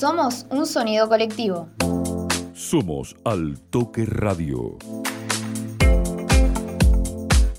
[0.00, 1.68] Somos un sonido colectivo.
[2.54, 4.78] Somos Al Toque Radio.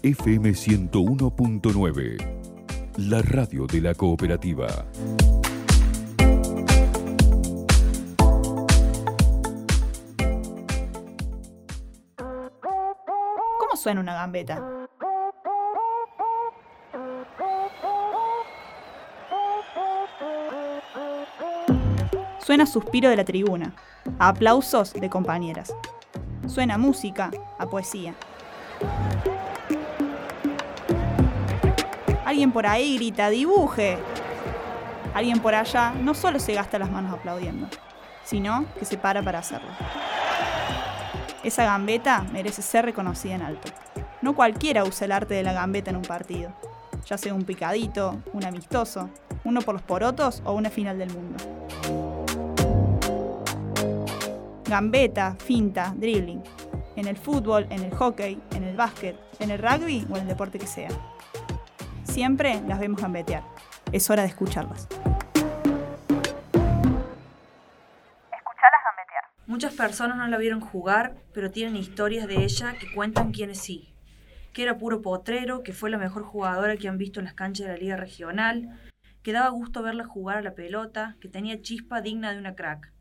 [0.01, 2.17] FM 101.9.
[2.97, 4.87] La radio de la cooperativa.
[13.59, 14.80] ¿Cómo suena una gambeta?
[22.51, 23.73] Suena suspiro de la tribuna,
[24.19, 25.73] a aplausos de compañeras.
[26.47, 28.13] Suena música, a poesía.
[32.25, 33.97] Alguien por ahí grita, dibuje.
[35.13, 37.69] Alguien por allá no solo se gasta las manos aplaudiendo,
[38.25, 39.71] sino que se para para hacerlo.
[41.45, 43.71] Esa gambeta merece ser reconocida en alto.
[44.21, 46.51] No cualquiera usa el arte de la gambeta en un partido,
[47.05, 49.09] ya sea un picadito, un amistoso,
[49.45, 52.10] uno por los porotos o una final del mundo.
[54.71, 56.41] Gambeta, finta, dribbling.
[56.95, 60.29] En el fútbol, en el hockey, en el básquet, en el rugby o en el
[60.29, 60.87] deporte que sea.
[62.05, 63.43] Siempre las vemos gambetear.
[63.91, 64.87] Es hora de escucharlas.
[69.45, 73.93] Muchas personas no la vieron jugar, pero tienen historias de ella que cuentan quiénes sí.
[74.53, 77.67] Que era puro potrero, que fue la mejor jugadora que han visto en las canchas
[77.67, 78.79] de la Liga Regional,
[79.21, 82.93] que daba gusto verla jugar a la pelota, que tenía chispa digna de una crack.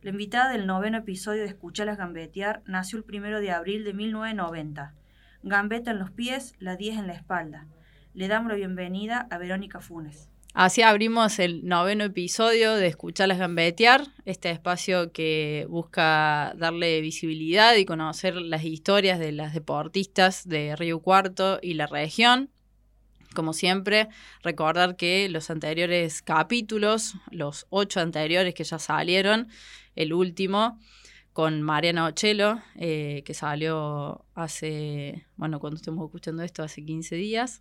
[0.00, 4.94] La invitada del noveno episodio de Escuchalas Gambetear nació el primero de abril de 1990.
[5.42, 7.66] Gambeta en los pies, la 10 en la espalda.
[8.14, 10.28] Le damos la bienvenida a Verónica Funes.
[10.54, 17.84] Así abrimos el noveno episodio de Escucharlas Gambetear, este espacio que busca darle visibilidad y
[17.84, 22.50] conocer las historias de las deportistas de Río Cuarto y la región.
[23.34, 24.08] Como siempre,
[24.42, 29.48] recordar que los anteriores capítulos, los ocho anteriores que ya salieron,
[29.94, 30.78] el último,
[31.38, 37.60] con Mariana Ochelo, eh, que salió hace, bueno, cuando estemos escuchando esto, hace 15 días.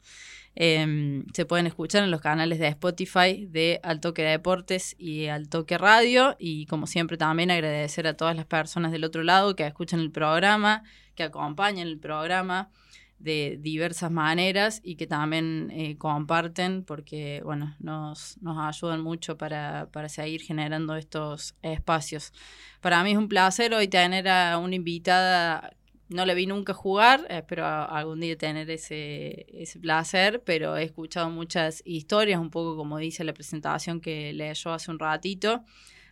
[0.56, 5.78] Em, se pueden escuchar en los canales de Spotify de Altoque de Deportes y Altoque
[5.78, 6.36] Radio.
[6.40, 10.10] Y como siempre también agradecer a todas las personas del otro lado que escuchan el
[10.10, 10.82] programa,
[11.14, 12.72] que acompañan el programa
[13.20, 19.90] de diversas maneras y que también eh, comparten porque, bueno, nos, nos ayudan mucho para,
[19.92, 22.32] para, seguir generando estos espacios.
[22.80, 25.76] Para mí es un placer hoy tener a una invitada,
[26.10, 31.30] no la vi nunca jugar, espero algún día tener ese, ese placer, pero he escuchado
[31.32, 35.64] muchas historias, un poco como dice la presentación que leyó hace un ratito.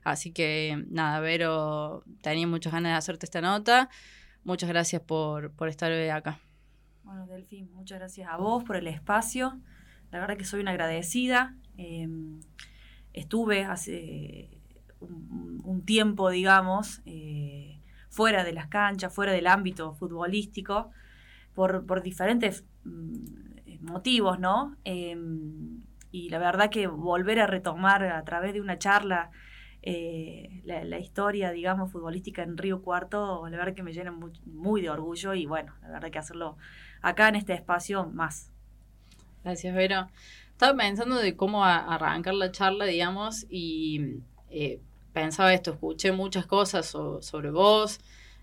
[0.03, 3.89] Así que nada, Vero, tenía muchas ganas de hacerte esta nota.
[4.43, 6.44] Muchas gracias por, por estar hoy acá.
[7.05, 9.59] Bueno, Delfín, muchas gracias a vos por el espacio.
[10.09, 11.55] La verdad que soy una agradecida.
[11.77, 12.39] Em,
[13.13, 14.49] estuve hace
[14.99, 17.79] un, tiempo, digamos, eh,
[18.09, 20.89] fuera de las canchas, fuera del ámbito futbolístico,
[21.53, 24.75] por, diferentes mm, motivos, ¿no?
[24.83, 29.29] Em, y la verdad que volver a retomar a través de una charla
[29.87, 34.11] eh, la, historia, digamos, futbolística en Río Cuarto, la verdad que me llena
[34.45, 36.57] muy de orgullo y bueno, la verdad que hacerlo
[37.05, 38.51] acá en este espacio más.
[39.43, 40.07] Gracias, Vero.
[40.51, 44.79] Estaba pensando de cómo arrancar la charla, digamos, y eh,
[45.13, 47.99] pensaba esto, escuché muchas cosas sobre vos,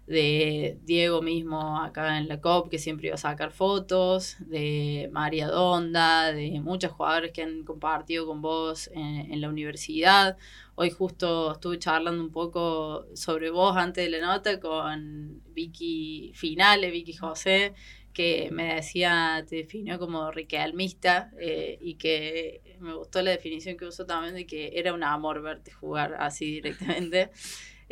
[0.06, 5.48] de Diego mismo acá en la COP, que siempre iba a sacar fotos, de María
[5.48, 10.36] Donda, de muchos jugadores que han compartido con vos en, en, la universidad.
[10.74, 16.90] Hoy justo estuve charlando un poco sobre vos antes de la nota con Vicky Finale,
[16.90, 17.74] Vicky José,
[18.12, 23.86] que me decía, te definió como riquelmista eh, y que me gustó la definición que
[23.86, 27.30] usó también de que era un amor verte jugar así directamente.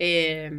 [0.02, 0.50] Eh,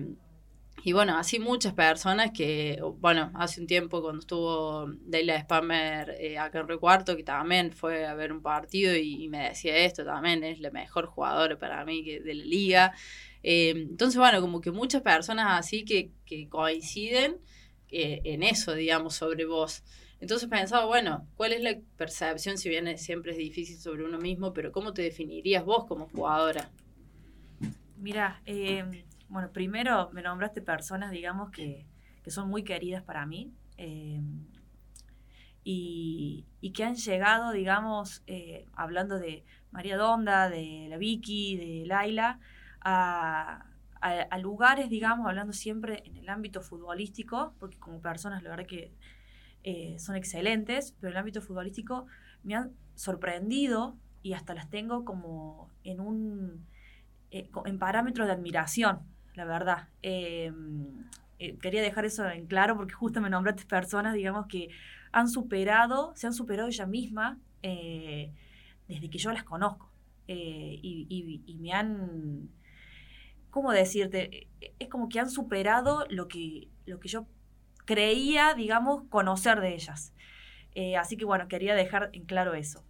[0.84, 6.38] y bueno, así muchas personas que, bueno, hace un tiempo cuando estuvo Deila Spammer eh,
[6.38, 10.44] acá en Recuarto, que también fue a ver un partido y, me decía esto también,
[10.44, 12.94] es la mejor jugadora para mí que, de la liga.
[13.42, 17.40] entonces, bueno, como que muchas personas así que, que coinciden
[17.92, 19.84] eh, en eso, digamos, sobre vos.
[20.22, 24.54] Entonces pensaba, bueno, ¿cuál es la percepción, si bien siempre es difícil sobre uno mismo,
[24.54, 26.70] pero cómo te definirías vos como jugadora?
[27.98, 31.86] Mira, em, bueno, primero me nombraste personas, digamos, que,
[32.28, 34.46] son muy queridas para mí em,
[35.64, 42.40] y, que han llegado, digamos, eh, hablando de María Donda, de la Vicky, de Laila,
[42.80, 43.66] a,
[44.02, 48.92] a, lugares, digamos, hablando siempre en el ámbito futbolístico, porque como personas la verdad que
[49.64, 52.08] eh, son excelentes, pero en el ámbito futbolístico
[52.44, 56.66] me han sorprendido y hasta las tengo como en un
[57.32, 59.00] eh, en parámetros de admiración,
[59.36, 59.88] la verdad.
[60.02, 60.52] Eh,
[61.40, 64.70] eh, quería dejar eso en claro porque justo me nombraste personas, digamos, que
[65.12, 69.92] han superado, se han superado ella misma desde que yo las conozco.
[70.28, 72.50] Y- y me han,
[73.52, 74.50] ¿cómo decirte?
[74.80, 77.28] Es como que han superado lo que, lo que yo
[77.86, 80.14] creía, digamos, conocer de ellas.
[80.74, 82.84] Eh, así que bueno, quería dejar en claro eso.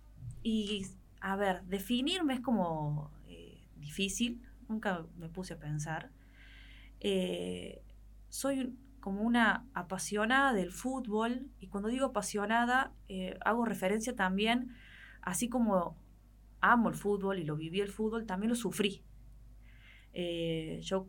[0.44, 0.86] Y,
[1.20, 6.12] a ver, definirme es como eh, difícil, nunca me puse a pensar.
[7.00, 7.84] Eh,
[8.30, 14.76] soy como una apasionada del fútbol y cuando digo apasionada eh, hago referencia también,
[15.22, 15.98] así como
[16.62, 19.04] amo el fútbol y lo viví el fútbol, también lo sufrí.
[20.14, 21.08] Eh, yo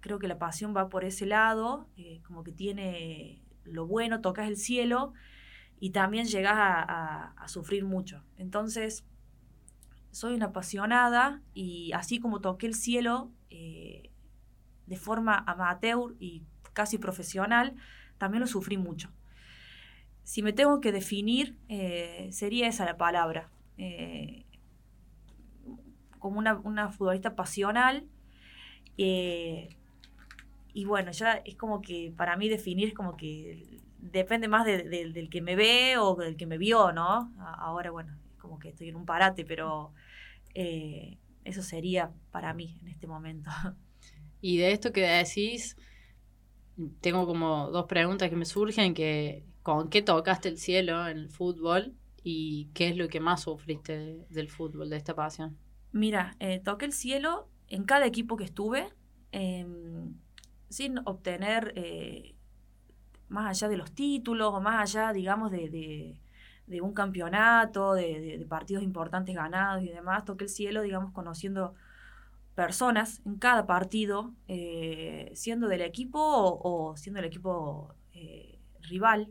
[0.00, 4.48] creo que la pasión va por ese lado, eh, como que tiene lo bueno, tocas
[4.48, 5.12] el cielo
[5.80, 8.22] y también llegas a, sufrir mucho.
[8.36, 9.04] Entonces,
[10.10, 14.10] soy una apasionada y así como toqué el cielo eh,
[14.86, 16.42] de forma amateur y
[16.74, 17.74] casi profesional,
[18.18, 19.10] también lo sufrí mucho.
[20.24, 21.56] Si me tengo que definir,
[22.30, 23.50] sería esa la palabra.
[26.18, 28.06] como una, una futbolista pasional.
[28.98, 29.70] Eh,
[30.72, 34.84] y bueno, ya es como que para mí definir es como que depende más de-
[34.84, 37.32] de- del que me ve o del que me vio, ¿no?
[37.58, 39.92] Ahora, bueno, es como que estoy en un parate, pero
[40.54, 43.50] eh, eso sería para mí en este momento.
[44.40, 45.76] Y de esto que decís,
[47.00, 51.30] tengo como dos preguntas que me surgen, que ¿con qué tocaste el cielo en el
[51.30, 51.94] fútbol?
[52.22, 55.58] ¿Y qué es lo que más sufriste de- del fútbol, de esta pasión?
[55.92, 58.88] Mira, eh, toqué el cielo en cada equipo que estuve,
[59.32, 60.14] em,
[60.68, 62.34] sin obtener eh,
[63.28, 66.20] más allá de los títulos o más allá, digamos, de, de-
[66.82, 70.24] un campeonato, de, partidos importantes ganados y demás.
[70.26, 71.74] Toqué el cielo, digamos, conociendo
[72.54, 79.30] personas en cada partido, eh, siendo del equipo o, siendo el equipo eh, rival.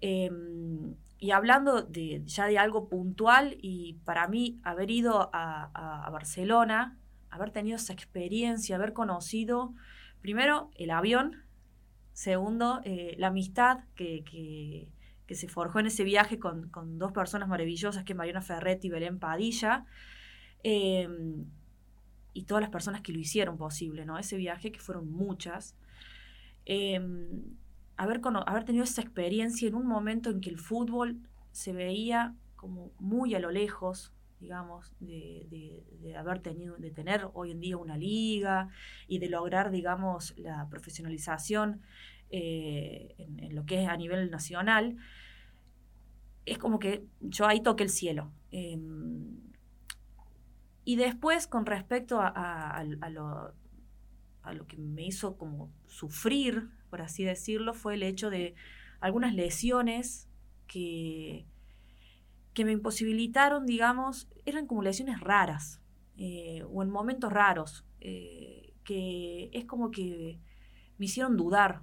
[0.00, 6.99] Em, y hablando de, ya de algo puntual, y para mí haber ido a Barcelona,
[7.30, 9.74] haber tenido esa experiencia, haber conocido,
[10.20, 11.44] primero, el avión,
[12.12, 14.90] segundo, eh, la amistad que, que-
[15.34, 19.20] se forjó en ese viaje con, con dos personas maravillosas, que Mariana Ferretti y Belén
[19.20, 19.86] Padilla,
[20.64, 21.46] em,
[22.32, 24.18] y todas las personas que lo hicieron posible, ¿no?
[24.18, 25.76] Ese viaje, que fueron muchas.
[26.64, 27.56] Em,
[27.96, 31.18] haber, haber tenido esa experiencia en un momento en que el fútbol
[31.52, 37.28] se veía como muy a lo lejos, digamos, de, de- de haber tenido, de tener
[37.34, 38.68] hoy en día una liga
[39.08, 41.82] y de lograr, digamos, la profesionalización
[42.30, 44.96] eh, en, lo que es a nivel nacional,
[46.46, 48.32] es como que yo ahí toqué el cielo.
[48.50, 49.38] Em,
[50.84, 53.54] y después, con respecto a- a- a lo,
[54.42, 58.54] a lo que me hizo como sufrir, por así decirlo, fue el hecho de
[59.00, 60.28] algunas lesiones
[60.66, 61.46] que,
[62.60, 65.80] que me imposibilitaron, digamos, eran como lesiones raras
[66.18, 70.38] eh, o en momentos raros, eh, que es como que
[70.98, 71.80] me hicieron dudar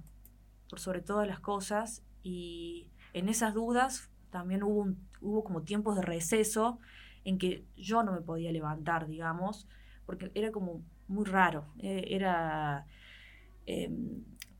[0.76, 6.78] sobre todas las cosas y en esas dudas también hubo, hubo como tiempos de receso
[7.24, 9.66] en que yo no me podía levantar, digamos,
[10.06, 11.66] porque era como muy raro.
[11.78, 12.86] eh, era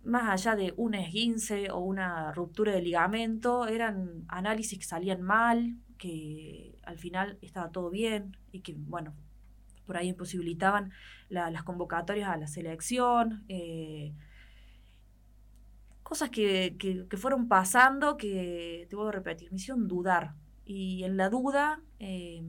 [0.02, 5.76] más allá de un esguince o una ruptura de ligamento, eran análisis que salían mal,
[5.98, 9.14] que al final estaba todo bien y que, bueno,
[9.86, 10.92] por ahí imposibilitaban
[11.30, 13.44] la- las convocatorias a la selección.
[13.48, 14.14] eh,
[16.02, 20.34] cosas que, que- que fueron pasando que, te voy a repetir, me hicieron dudar.
[20.64, 22.42] Y en la duda, eh,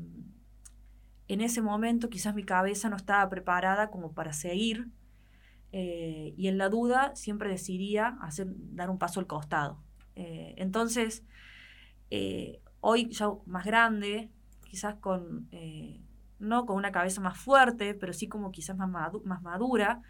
[1.27, 4.87] en ese momento quizás mi cabeza no estaba preparada como para seguir.
[5.73, 9.79] eh, y en la duda siempre decidía hacer, dar un paso al costado.
[10.15, 11.23] Entonces,
[12.81, 14.29] hoy ya más grande,
[14.63, 16.01] quizás con, eh,
[16.39, 18.89] no con una cabeza más fuerte, pero sí como quizás más,
[19.23, 20.01] más madura,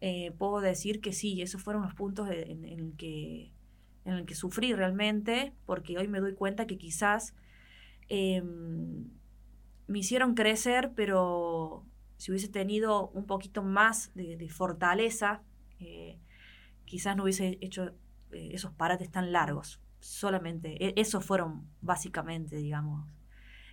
[0.00, 3.52] eh, puedo decir que sí, esos fueron los puntos en, en el que,
[4.04, 7.34] en el que sufrí realmente, porque hoy me doy cuenta que quizás
[8.08, 9.08] em,
[9.86, 11.84] me hicieron crecer, pero
[12.16, 15.42] si hubiese tenido un poquito más de, de fortaleza,
[15.80, 16.18] eh,
[16.84, 17.94] quizás no hubiese hecho
[18.32, 19.81] esos parates tan largos.
[20.02, 23.06] Solamente, e- esos fueron básicamente, digamos,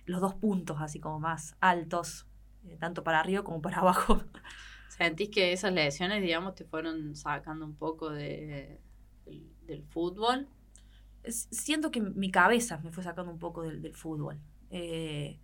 [0.06, 2.26] los dos puntos así como más altos,
[2.66, 4.22] eh, tanto para arriba como para abajo.
[4.88, 8.78] ¿Sentís que esas lesiones, digamos, te fueron sacando un poco de,
[9.24, 10.48] del, del fútbol?
[11.28, 14.38] siento que mi cabeza me fue sacando un poco del, del fútbol.
[14.70, 15.38] Eh,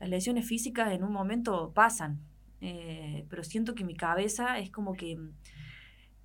[0.00, 2.20] las lesiones físicas en un momento pasan
[2.60, 5.32] eh, pero siento que mi cabeza es como que mm,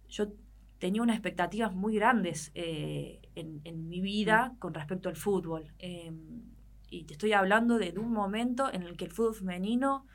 [0.09, 0.33] yo
[0.79, 5.73] tenía unas expectativas muy grandes eh, en, en, mi vida con respecto al fútbol.
[5.79, 6.41] Em,
[6.89, 10.05] y te estoy hablando de, un momento en el que el fútbol femenino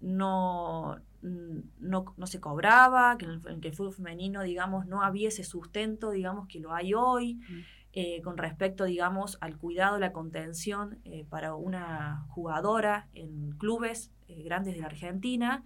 [0.00, 5.28] no, no, no se cobraba, que en el, que el fútbol femenino, digamos, no había
[5.28, 7.40] ese sustento, digamos, que lo hay hoy.
[7.94, 14.42] Eh, con respecto, digamos, al cuidado, la contención eh, para una jugadora en clubes eh,
[14.42, 15.64] grandes de la Argentina,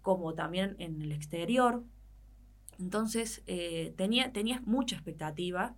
[0.00, 1.82] como también en el exterior.
[2.78, 3.42] Entonces,
[3.96, 5.76] tenía, tenía mucha expectativa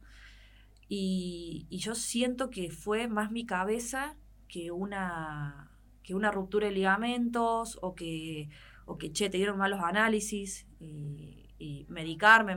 [0.89, 4.17] y, yo siento que fue más mi cabeza
[4.49, 5.71] que una,
[6.03, 8.49] que una ruptura de ligamentos o que,
[8.85, 11.43] o que, che, te dieron malos análisis y,
[11.89, 12.57] medicarme.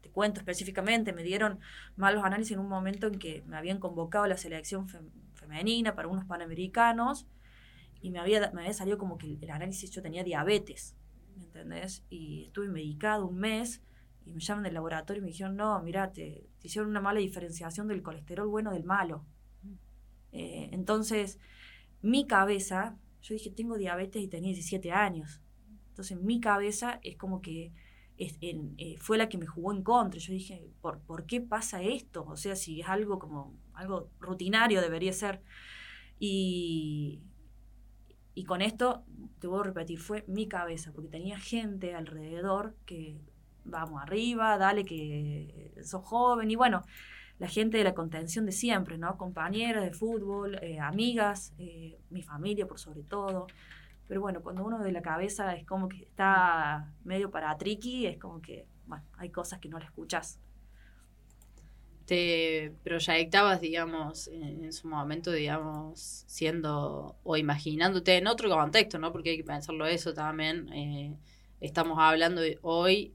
[0.00, 1.60] te cuento específicamente, me dieron
[1.96, 4.88] malos análisis en un momento en que me habían convocado a la selección
[5.34, 7.26] femenina para unos panamericanos
[8.00, 10.96] y me había, me había salido como que el análisis yo tenía diabetes,
[11.36, 12.04] ¿me entendés?
[12.10, 13.82] Y estuve medicado un mes
[14.24, 17.88] y me llaman del laboratorio y me dijeron, no, mira, te, hicieron una mala diferenciación
[17.88, 19.24] del colesterol bueno del malo.
[20.32, 21.38] Eh, entonces,
[22.00, 25.40] mi cabeza, yo dije, tengo diabetes y tenía 17 años.
[25.88, 27.72] Entonces, mi cabeza es como que
[28.18, 30.20] eh, fue la que me jugó en contra.
[30.20, 32.24] Yo dije, ¿por, ¿por qué pasa esto?
[32.24, 35.42] O sea, si es algo como algo rutinario debería ser.
[36.18, 37.20] Y,
[38.34, 39.04] y con esto,
[39.38, 43.20] te voy a repetir, fue mi cabeza, porque tenía gente alrededor que
[43.64, 46.82] vamos arriba, dale que sos joven y bueno,
[47.38, 49.16] la gente de la contención de siempre, ¿no?
[49.16, 53.48] Compañeras de fútbol, eh, amigas, eh, mi familia por sobre todo.
[54.06, 58.18] Pero bueno, cuando uno de la cabeza es como que está medio para triqui, es
[58.18, 60.38] como que, bueno, hay cosas que no le escuchas.
[62.06, 69.12] Te proyectabas, digamos, en, su momento, digamos, siendo o imaginándote en otro contexto, ¿no?
[69.12, 70.68] Porque hay que pensarlo eso también.
[70.72, 71.16] Eh,
[71.60, 73.14] estamos hablando hoy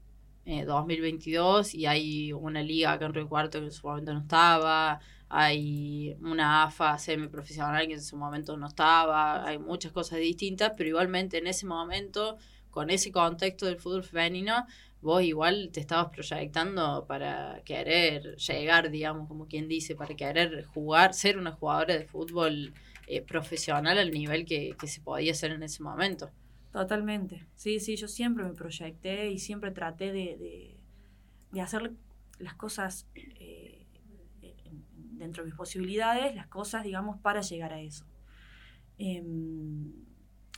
[0.66, 4.20] 2022 eh, y hay una liga acá en Río Cuarto que en su momento no
[4.20, 10.72] estaba, hay una AFA semiprofesional que en su momento no estaba, hay muchas cosas distintas,
[10.76, 12.38] pero igualmente en ese momento,
[12.70, 14.66] con ese contexto del fútbol femenino,
[15.00, 21.14] vos igual te estabas proyectando para querer llegar, digamos, como quien dice, para querer jugar,
[21.14, 22.72] ser una jugadora de fútbol
[23.06, 26.30] eh, profesional al nivel que, que se podía hacer en ese momento.
[26.72, 27.46] Totalmente.
[27.54, 30.76] Sí, sí, yo siempre me proyecté y siempre traté de,
[31.52, 31.92] de, hacer
[32.38, 33.86] las cosas eh,
[35.18, 38.04] dentro de mis posibilidades, las cosas, digamos, para llegar a eso.
[38.98, 39.92] Em,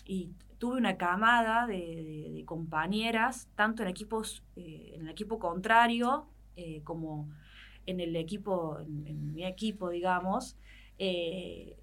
[0.05, 6.83] y tuve una camada de, compañeras, tanto en equipos, eh, en el equipo contrario, eh,
[6.85, 7.29] como
[7.87, 10.57] en el equipo, en, mi equipo, digamos,
[10.97, 11.77] que,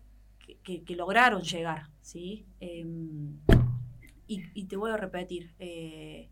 [0.64, 2.46] que, lograron llegar, ¿sí?
[2.62, 3.40] Em,
[4.28, 6.30] y, te voy a repetir, eh,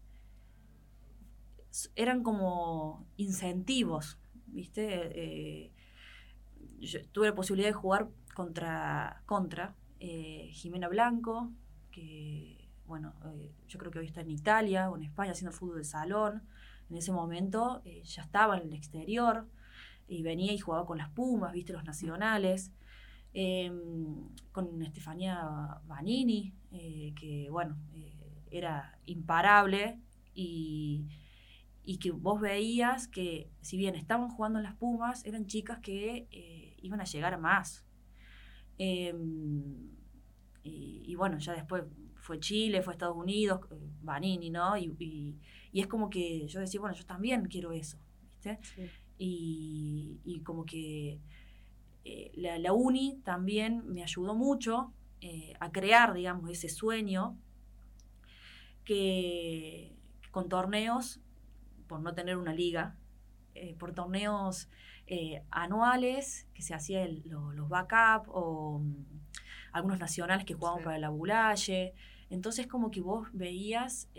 [1.95, 5.11] eran como incentivos, ¿viste?
[5.15, 5.71] Eh,
[6.79, 11.51] yo tuve la posibilidad de jugar contra, contra eh, Jimena Blanco,
[11.95, 13.13] que, bueno,
[13.67, 16.43] yo creo que hoy está en Italia o en España haciendo fútbol de salón.
[16.89, 19.47] En ese momento ya estaba en el exterior
[20.07, 21.73] y venía y jugaba con las Pumas, ¿viste?
[21.73, 22.71] Los nacionales.
[23.37, 28.15] Em, con Estefanía Vanini, eh, que bueno, eh,
[28.49, 29.99] era imparable
[30.33, 31.05] y,
[31.99, 36.77] que vos veías que si bien estaban jugando en las Pumas, eran chicas que eh,
[36.81, 37.85] iban a llegar más.
[38.77, 39.89] Em,
[40.67, 41.83] y, bueno, ya después
[42.15, 43.61] fue Chile, fue Estados Unidos,
[44.01, 44.75] Vanini, ¿no?
[44.77, 45.37] Y,
[45.73, 47.97] es como que yo decía, bueno, yo también quiero eso,
[48.31, 48.59] ¿viste?
[49.17, 51.19] Y, y como que
[52.07, 57.35] eh, la, uni también me ayudó mucho eh, a crear, digamos, ese sueño
[58.83, 59.91] que,
[60.29, 61.19] con torneos,
[61.87, 62.95] por no tener una liga,
[63.55, 64.69] eh, por torneos
[65.51, 68.81] anuales que se hacían los backup o
[69.75, 71.93] algunos nacionales que jugaban para la Bulalle.
[72.29, 74.09] Entonces como que vos veías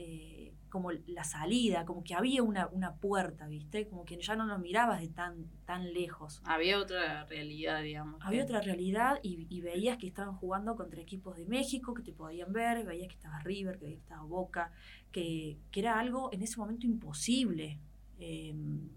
[0.68, 3.88] como la salida, como que había una, una puerta, ¿viste?
[3.88, 6.42] Como que ya no nos mirabas de tan, tan lejos.
[6.44, 8.20] Había otra realidad, digamos.
[8.22, 12.52] Había otra realidad y, veías que estaban jugando contra equipos de México que te podían
[12.52, 14.70] ver, veías que estaba River, que estaba Boca,
[15.10, 17.80] que, que era algo en ese momento imposible.
[18.18, 18.90] Em,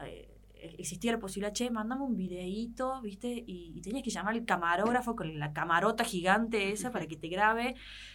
[0.00, 0.31] eh,
[0.62, 3.28] existía la posibilidad, che, mandame un videíto, ¿viste?
[3.46, 7.28] Y, y, tenías que llamar al camarógrafo con la camarota gigante esa para que te
[7.28, 7.74] grabe,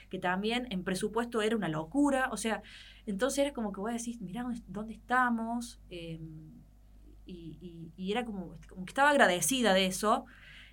[0.09, 2.29] que también en presupuesto era una locura.
[2.31, 2.61] O sea,
[3.05, 5.79] entonces era como que vos decís, mirá dónde estamos.
[5.89, 6.51] Em,
[7.25, 10.25] y, era como, como, que estaba agradecida de eso.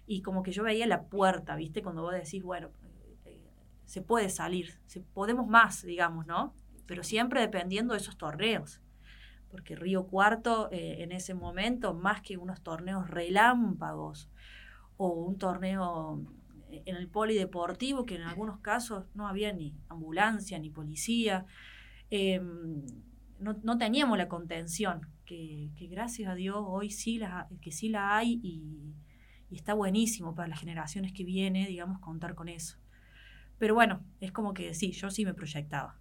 [0.07, 1.83] Y como que yo veía la puerta, ¿viste?
[1.83, 2.71] Cuando vos decís, bueno,
[3.25, 3.41] eh,
[3.85, 6.55] se puede salir, se, podemos más, digamos, ¿no?
[6.87, 8.81] Pero siempre dependiendo de esos torneos.
[9.55, 14.29] Porque Río Cuarto eh, en ese momento, más que unos torneos relámpagos
[14.97, 16.21] o un torneo
[16.69, 21.47] en el polideportivo, que en algunos casos no había ni ambulancia ni policía,
[22.11, 22.85] em,
[23.39, 28.41] no, teníamos la contención, que, gracias a Dios hoy sí la, que sí la hay
[28.43, 28.93] y,
[29.51, 32.77] y está buenísimo para las generaciones que vienen, digamos, contar con eso.
[33.59, 35.97] Pero bueno, es como que sí, yo sí me proyectaba.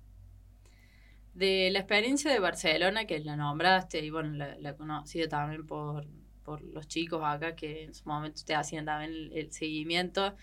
[1.34, 6.06] De la experiencia de Barcelona, que la nombraste, y bueno, la, la conocido también por,
[6.44, 10.36] por los chicos acá que en su momento te hacían también el, seguimiento.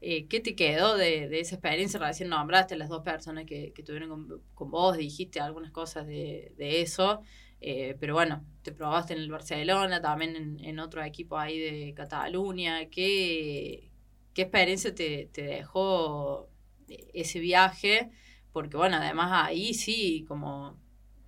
[0.00, 2.00] Eh, ¿Qué te quedó de, de, esa experiencia?
[2.00, 6.54] Recién nombraste las dos personas que, que tuvieron con, con, vos, dijiste algunas cosas de,
[6.56, 7.20] de eso,
[7.60, 11.92] eh, pero bueno, te probaste en el Barcelona, también en, en otro equipo ahí de
[11.94, 12.86] Cataluña.
[12.88, 13.90] ¿Qué,
[14.32, 16.48] qué experiencia te, te dejó
[17.12, 18.10] ese viaje?
[18.52, 20.76] Porque bueno, además ahí sí, como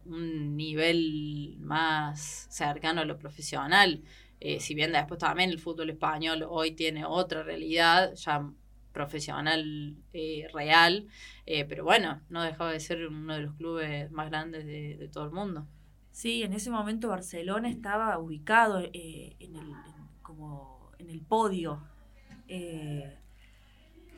[0.05, 4.03] un nivel más cercano a lo profesional.
[4.41, 8.51] Eh, si bien después también el fútbol español hoy tiene otra realidad, ya
[8.93, 11.07] profesional eh, real,
[11.47, 15.25] eh, pero bueno, no dejaba de ser uno de los clubes más grandes de, todo
[15.25, 15.67] el mundo.
[16.11, 19.73] Sí, en ese momento Barcelona estaba ubicado en, el,
[20.21, 21.81] como en el podio.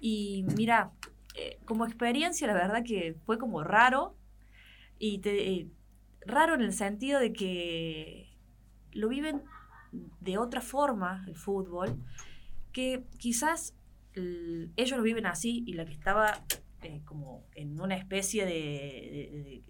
[0.00, 0.90] y mira,
[1.64, 4.16] como experiencia la verdad que fue como raro,
[4.98, 5.68] y te,
[6.26, 8.36] raro en el sentido de que
[8.92, 9.42] lo viven
[10.20, 11.98] de otra forma el fútbol,
[12.72, 13.74] que quizás
[14.76, 16.44] ellos lo viven así y la que estaba
[16.82, 19.62] eh, como en una especie de,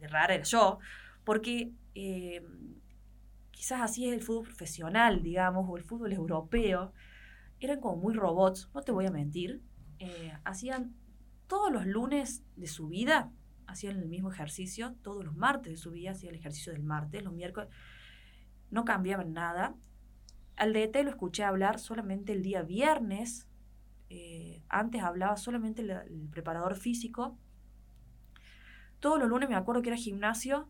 [0.00, 0.78] rara era yo,
[1.24, 2.46] porque eh,
[3.50, 6.92] quizás así es el fútbol profesional, digamos, o el fútbol europeo,
[7.60, 9.60] eran como muy robots, no te voy a mentir,
[9.98, 10.94] eh, hacían
[11.50, 13.32] todos los lunes de su vida,
[13.66, 17.24] hacían el mismo ejercicio, todos los martes de su vida hacía el ejercicio del martes,
[17.24, 17.68] los miércoles,
[18.70, 19.74] no cambiaban nada.
[20.54, 23.48] Al DT lo escuché hablar solamente el día viernes,
[24.10, 27.36] eh, antes hablaba solamente el, preparador físico.
[29.00, 30.68] Todos los lunes me acuerdo que era gimnasio,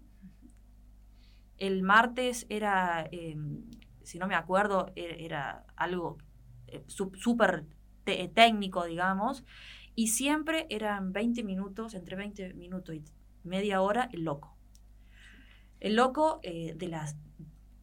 [1.58, 3.66] el martes era, em,
[4.02, 6.16] si no me acuerdo, e, era, algo
[6.68, 7.66] eh, súper
[8.34, 9.44] técnico, digamos,
[10.00, 13.04] y siempre eran 20 minutos, entre 20 minutos y
[13.44, 14.56] media hora, el loco.
[15.78, 17.18] El loco eh, de las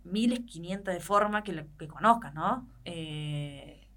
[0.04, 2.68] miles, quinientas de forma que, que conozcas, ¿no?
[2.86, 3.88] Eh,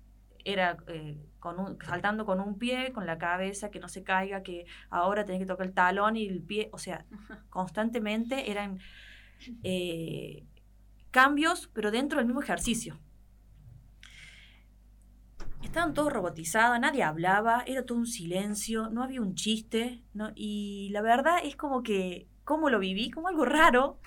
[0.44, 4.66] era eh, con saltando con un pie, con la cabeza, que no se caiga, que
[4.90, 7.06] ahora tenés que tocar el talón y el pie, o sea,
[7.48, 8.80] constantemente eran
[11.10, 13.00] cambios, pero dentro del mismo ejercicio.
[15.62, 20.32] Estaban todos robotizados, nadie hablaba, era todo un silencio, no había un chiste, ¿no?
[20.34, 23.10] y la verdad es como que, ¿cómo lo viví?
[23.10, 23.98] Como algo raro,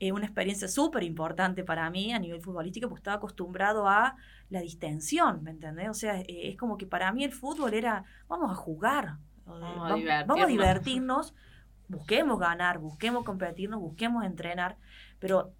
[0.00, 4.16] eh, una experiencia súper importante para mí a nivel futbolístico, porque estaba acostumbrado a
[4.50, 5.88] la distensión, ¿me entendés?
[5.88, 9.90] O sea, eh, es como que para mí el fútbol era, vamos a jugar, vamos,
[9.90, 10.26] a, divertirnos.
[10.26, 11.34] vamos a divertirnos,
[11.88, 14.78] busquemos ganar, busquemos competirnos, busquemos entrenar,
[15.18, 15.52] pero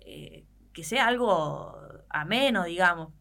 [0.00, 3.12] eh, que sea algo ameno, digamos.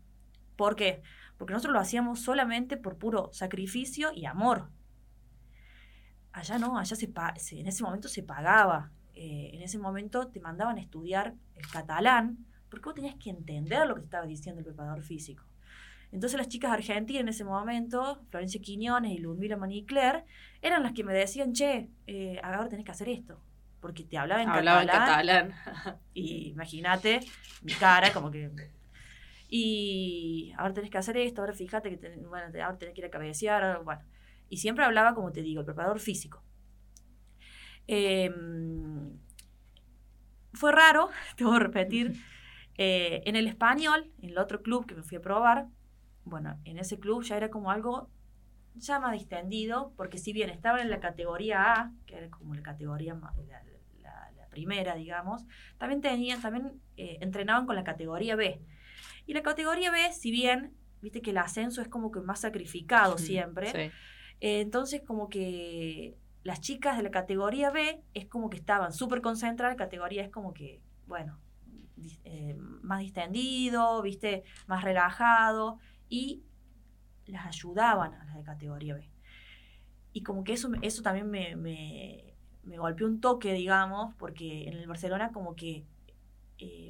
[0.55, 1.01] ¿Por qué?
[1.01, 4.69] porque nosotros lo hacíamos solamente por puro sacrificio y amor.
[6.31, 7.11] Allá no, allá se,
[7.51, 8.91] en ese momento se pagaba.
[9.13, 13.87] Eh, en ese momento te mandaban a estudiar el catalán, porque vos tenías que entender
[13.87, 15.43] lo que te estaba diciendo el preparador físico.
[16.11, 20.25] Entonces las chicas argentinas en ese momento, Florencia Quiñones y Ludmila Manicler,
[20.61, 23.41] eran las que me decían, che, eh, ahora tenés que hacer esto.
[23.81, 25.45] Porque te hablaban en Hablaba catalán.
[25.45, 25.99] En catalán.
[26.13, 27.19] y imagínate
[27.61, 28.49] mi cara, como que
[29.49, 33.09] y ahora tenés que hacer esto, ahora fíjate que bueno, ahora tenés que ir a
[33.09, 34.01] cabecear, bueno.
[34.49, 36.43] Y siempre hablaba, como te digo, el preparador físico.
[37.87, 39.17] Em,
[40.53, 42.15] fue raro, te voy a repetir,
[42.77, 45.67] eh, en el español, en el otro club que me fui a probar,
[46.25, 48.09] bueno, en ese club ya era como algo
[48.75, 52.61] ya más distendido, porque si bien estaban en la categoría A, que era como la
[52.61, 53.15] categoría,
[54.01, 55.45] la, la, primera, digamos,
[55.77, 58.61] también tenían, también eh, entrenaban con la categoría B.
[59.27, 63.17] Y la categoría B, si bien, viste que el ascenso es como que más sacrificado
[63.17, 63.91] siempre,
[64.39, 69.21] eh, entonces como que las chicas de la categoría B es como que estaban súper
[69.21, 71.37] concentradas, la categoría es como que, bueno,
[72.23, 76.43] eh, más distendido, viste, más relajado, y
[77.25, 79.11] las ayudaban a las de categoría B.
[80.13, 84.77] Y como que eso, eso también me, me, me golpeó un toque, digamos, porque en
[84.77, 85.85] el Barcelona como que
[86.59, 86.89] eh,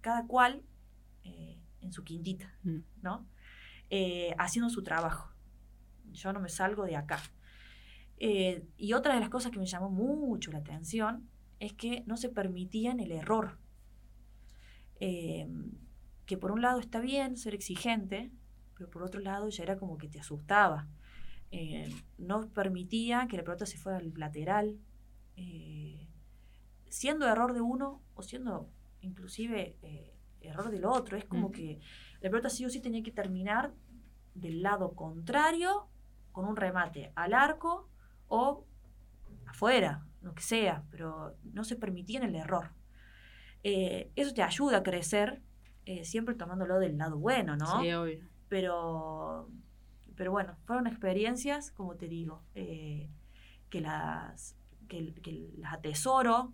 [0.00, 0.62] cada cual
[1.84, 2.78] en su quintita, mm.
[3.02, 3.26] ¿no?
[3.90, 5.32] Eh, haciendo su trabajo.
[6.12, 7.20] Yo no me salgo de acá.
[8.18, 11.28] Eh, y otra de las cosas que me llamó mucho la atención
[11.60, 13.58] es que no se permitían el error.
[15.00, 15.48] Eh,
[16.26, 18.30] que por un lado está bien ser exigente,
[18.76, 20.88] pero por otro lado ya era como que te asustaba.
[21.50, 24.78] Eh, no permitía que la pelota se fuera al lateral,
[25.36, 26.08] eh,
[26.88, 28.70] siendo error de uno o siendo
[29.00, 30.13] inclusive eh,
[30.48, 31.16] error del otro.
[31.16, 31.52] Es como Mm.
[31.52, 31.80] que
[32.20, 33.72] la pelota sí o sí tenía que terminar
[34.34, 35.88] del lado contrario
[36.32, 37.88] con un remate al arco
[38.28, 38.64] o
[39.46, 42.70] afuera, lo que sea, pero no se permitía el error.
[43.62, 45.42] Eh, eso te ayuda a crecer,
[45.86, 47.80] eh, siempre tomándolo del lado bueno, ¿no?
[47.80, 48.18] Sí, obvio.
[48.48, 49.48] pero,
[50.16, 53.08] pero bueno, fueron experiencias, como te digo, eh,
[53.70, 54.56] que, las,
[54.88, 56.52] que, que las atesoro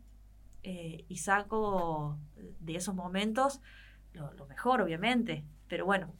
[0.62, 2.18] eh, y saco
[2.60, 3.60] de esos momentos
[4.12, 6.12] lo, lo mejor, obviamente, pero bueno,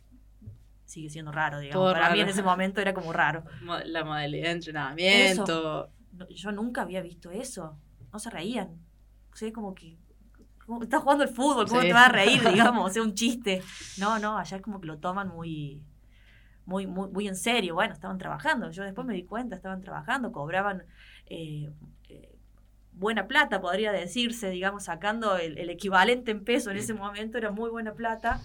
[0.85, 1.83] sigue siendo raro, digamos.
[1.85, 2.22] Todo Para mí raro.
[2.22, 3.44] en ese momento era como raro.
[3.85, 5.90] La modalidad de entrenamiento.
[6.31, 7.79] Yo nunca había visto eso,
[8.12, 8.68] no se reían.
[9.33, 9.96] O sea, como que...
[10.83, 11.88] Estás jugando el fútbol, ¿cómo Sí.
[11.88, 12.90] te vas a reír, digamos?
[12.90, 13.61] O sea, un chiste.
[13.98, 15.83] No, no, allá es como que lo toman muy,
[16.64, 17.74] muy, muy, muy en serio.
[17.74, 18.70] Bueno, estaban trabajando.
[18.70, 20.85] Yo después me di cuenta, estaban trabajando, cobraban
[21.26, 21.72] eh,
[22.09, 22.38] eh,
[22.92, 27.50] buena plata, podría decirse, digamos, sacando el, el equivalente en peso en ese momento, era
[27.50, 28.40] muy buena plata.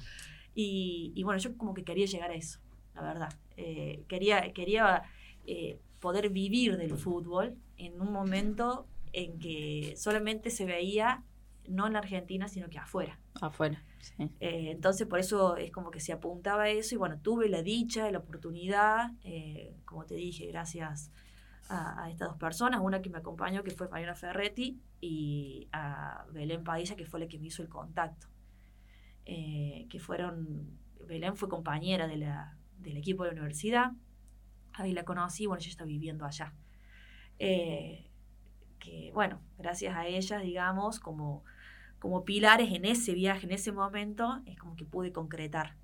[0.53, 2.59] Y, y bueno, yo como que quería llegar a eso,
[2.93, 3.33] la verdad.
[3.57, 5.03] Eh, quería quería
[5.45, 11.23] eh, poder vivir del fútbol en un momento en que solamente se veía,
[11.67, 13.19] no en la Argentina, sino que afuera.
[13.41, 13.83] Afuera.
[14.01, 14.29] Sí.
[14.39, 17.63] Eh, entonces, por eso es como que se apuntaba a eso y bueno, tuve la
[17.63, 21.24] dicha, la oportunidad, eh, como te dije, gracias a,
[21.67, 26.63] a estas dos personas, una que me acompañó, que fue Mariana Ferretti, y a Belén
[26.63, 28.27] Padilla, que fue la que me hizo el contacto.
[29.25, 33.91] Eh, que fueron, Belén fue compañera de la, del equipo de la universidad,
[34.73, 36.53] ahí la conocí, bueno, ella está viviendo allá.
[37.39, 38.11] Eh,
[38.79, 41.43] que bueno, gracias a ellas, digamos, como
[41.99, 45.75] como pilares en ese viaje, en ese momento, es como que pude concretar.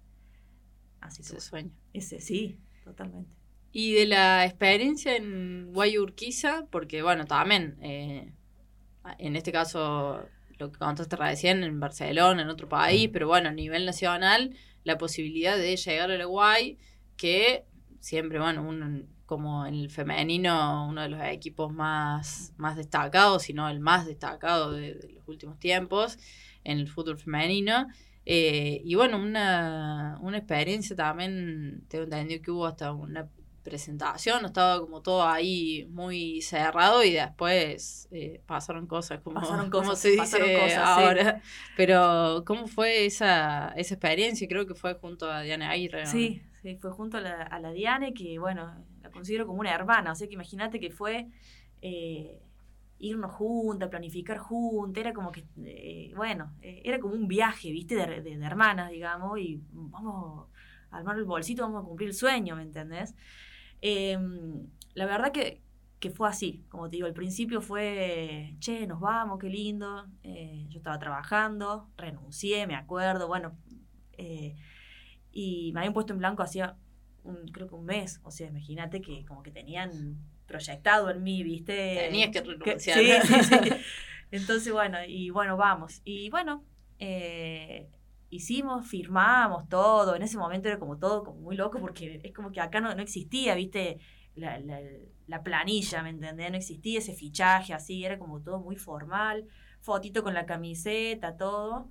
[0.99, 1.71] Así Ese sueño.
[1.93, 3.40] ese sí, totalmente.
[3.71, 8.33] Y de la experiencia en Guayurquiza, porque bueno, también, eh,
[9.17, 10.25] en este caso,
[10.57, 14.97] lo que contaste recién, en Barcelona, en otro país, pero bueno, a nivel nacional, la
[14.97, 16.77] posibilidad de llegar a Uruguay,
[17.15, 17.65] que
[17.99, 23.53] siempre, bueno, uno, como en el femenino, uno de los equipos más, más destacados, si
[23.53, 26.17] no el más destacado de, de los últimos tiempos
[26.63, 27.87] en el fútbol femenino.
[28.25, 33.29] Eh, y bueno, una, una experiencia también, tengo entendido que hubo hasta una
[33.63, 39.87] presentación, estaba como todo ahí muy cerrado y después eh, pasaron cosas como, Pasaron como
[39.87, 40.39] cosas, se dice
[40.75, 40.77] sí.
[40.77, 41.41] ahora.
[41.75, 44.47] Pero, ¿cómo fue esa, esa experiencia?
[44.47, 46.03] Creo que fue junto a Diana Aguirre.
[46.05, 46.11] ¿no?
[46.11, 49.73] Sí, sí, fue junto a la, a la Diane, que bueno, la considero como una
[49.73, 51.27] hermana, o sea que imagínate que fue
[51.81, 52.41] eh,
[52.99, 57.95] irnos juntas, planificar juntas, era como que, eh, bueno, eh, era como un viaje, viste,
[57.95, 60.47] de, de- de hermanas, digamos, y vamos
[60.91, 63.15] a armar el bolsito, vamos a cumplir el sueño, ¿me entendés?
[63.81, 64.17] Eh,
[64.93, 65.61] la verdad que,
[65.99, 70.65] que fue así, como te digo, al principio fue, che, nos vamos, qué lindo, eh,
[70.69, 73.57] yo estaba trabajando, renuncié, me acuerdo, bueno,
[74.17, 74.55] eh,
[75.31, 76.75] y me habían puesto en blanco hacía,
[77.23, 80.17] un, creo que un mes, o sea, imagínate que como que tenían
[80.47, 82.07] proyectado en mí, ¿viste?
[82.09, 82.99] Tenías que Que- renunciar.
[82.99, 83.69] sí, sí, sí.
[84.31, 86.01] Entonces, bueno, y bueno, vamos.
[86.03, 86.63] Y bueno,
[86.99, 87.89] eh,
[88.31, 90.15] hicimos, firmamos todo.
[90.15, 92.95] En ese momento era como todo como muy loco porque es como que acá no,
[92.95, 93.99] no existía, ¿viste?
[94.35, 94.81] La, la-
[95.27, 96.51] la planilla, ¿me entendés?
[96.51, 99.47] No existía ese fichaje así, era como todo muy formal.
[99.81, 101.89] Fotito con la camiseta, todo.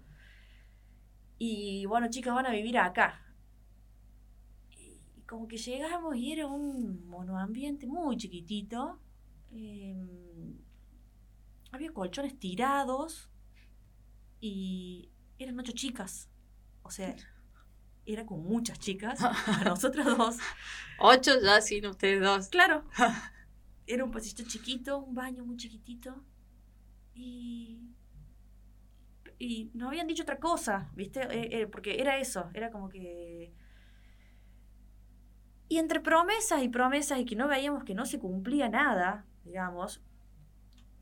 [1.39, 3.21] Y bueno, chicas, van a vivir acá.
[5.17, 8.99] Y como que llegamos y era un monoambiente muy chiquitito.
[9.53, 10.59] Em,
[11.73, 13.29] había colchones tirados
[14.41, 16.30] y eran ocho chicas.
[16.83, 17.15] O sea,
[18.07, 20.37] era con muchas chicas, a nosotras dos.
[20.99, 22.49] Ocho ya sin ustedes dos.
[22.49, 22.85] Claro.
[23.87, 26.25] Era un pasillito chiquito, un baño muy chiquitito.
[27.15, 27.81] Y.
[29.39, 31.23] Y nos habían dicho otra cosa, ¿viste?
[31.23, 33.53] Eh, eh, porque era eso, era como que.
[35.69, 40.03] Y entre promesas y promesas y que no veíamos que no se cumplía nada, digamos.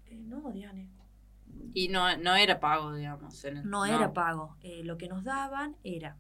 [0.07, 0.89] eh, no, Diane.
[1.75, 3.45] Y no, no era pago, digamos.
[3.45, 4.57] en el- No era pago.
[4.63, 6.17] Eh, lo que nos daban era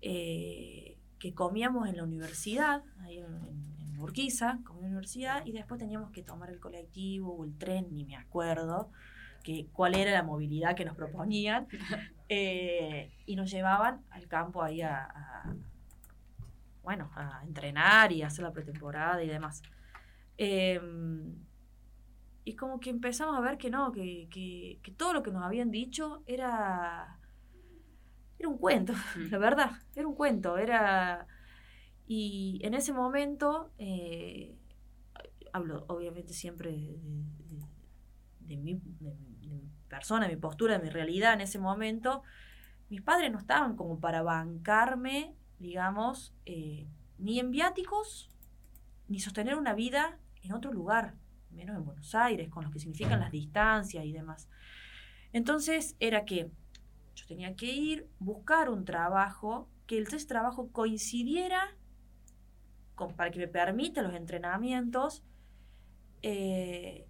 [0.00, 5.46] eh, que comíamos en la universidad, ahí en, en- en Urquiza, comíamos en la universidad,
[5.46, 8.90] y después teníamos que tomar el colectivo o el tren, ni me acuerdo
[9.44, 11.68] que, cuál era la movilidad que nos proponían,
[12.28, 15.54] eh, y nos llevaban al campo ahí a, a-
[16.82, 19.62] bueno, a entrenar y hacer la pretemporada y demás.
[20.36, 21.36] Em,
[22.44, 25.44] y como que empezamos a ver que no, que, que, que todo lo que nos
[25.44, 27.18] habían dicho era,
[28.38, 29.30] era un cuento, Mm.
[29.30, 31.26] la verdad, era un cuento, era...
[32.06, 34.54] Y en ese momento, eh,
[35.52, 37.66] hablo obviamente siempre de, de-
[38.40, 41.58] de mi, de mi- de mi persona, de mi postura, de mi realidad en ese
[41.58, 42.22] momento,
[42.90, 46.86] mis padres no estaban como para bancarme, digamos, eh,
[47.18, 48.30] ni en viáticos,
[49.08, 51.14] ni sostener una vida en otro lugar,
[51.52, 54.48] menos en Buenos Aires, con lo que significan las distancias y demás.
[55.32, 56.50] Entonces era que
[57.14, 61.76] yo tenía que ir, buscar un trabajo, que el trabajo coincidiera
[62.94, 65.22] con, para que me permita los entrenamientos.
[66.22, 67.06] eh,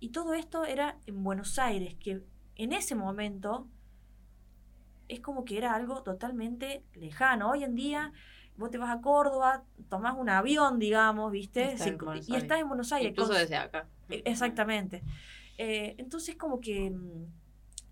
[0.00, 2.22] y todo esto era en Buenos Aires, que
[2.54, 3.68] en ese momento
[5.08, 7.50] es como que era algo totalmente lejano.
[7.50, 8.12] Hoy en día
[8.58, 11.78] vos te vas a Córdoba, tomás un avión, digamos, ¿viste?
[11.78, 13.10] Se- Buenos y estás en Buenos Aires.
[13.12, 13.88] Incluso con- desde acá.
[14.10, 15.02] e- Exactamente.
[15.56, 17.26] Eh, entonces como que mm,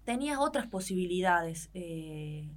[0.04, 1.70] tenías otras posibilidades.
[1.74, 2.50] eh,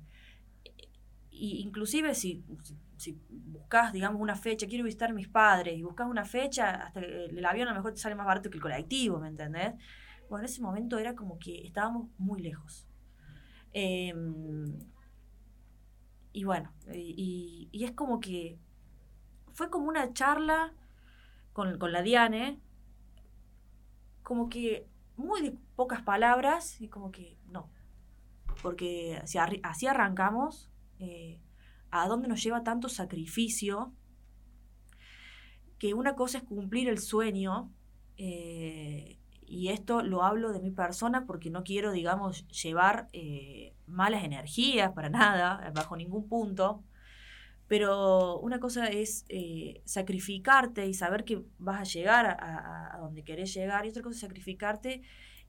[1.32, 5.84] y inclusive si, si, si buscas, digamos, una fecha, quiero visitar a mis padres, y
[5.84, 8.58] buscas una fecha, hasta el, el avión a lo mejor te sale más barato que
[8.58, 9.74] el colectivo, ¿me entendés?
[10.30, 12.88] Bueno, en ese momento era como que estábamos muy lejos.
[13.72, 14.78] Em,
[16.40, 18.58] y bueno, y, y- es como que
[19.54, 20.74] fue como una charla
[21.54, 22.60] con, con la Diane,
[24.24, 27.70] como que muy de pocas palabras y como que no.
[28.64, 31.42] Porque si así arrancamos, eh,
[31.92, 33.94] ¿a dónde nos lleva tanto sacrificio?
[35.78, 37.72] Que una cosa es cumplir el sueño,
[38.18, 39.19] eh,
[39.50, 44.92] y esto lo hablo de mi persona porque no quiero, digamos, llevar eh, malas energías
[44.94, 46.84] para nada, bajo ningún punto.
[47.68, 53.24] Pero una cosa es eh, sacrificarte y saber que vas a llegar a, a- donde
[53.24, 55.02] querés llegar, y otra cosa es sacrificarte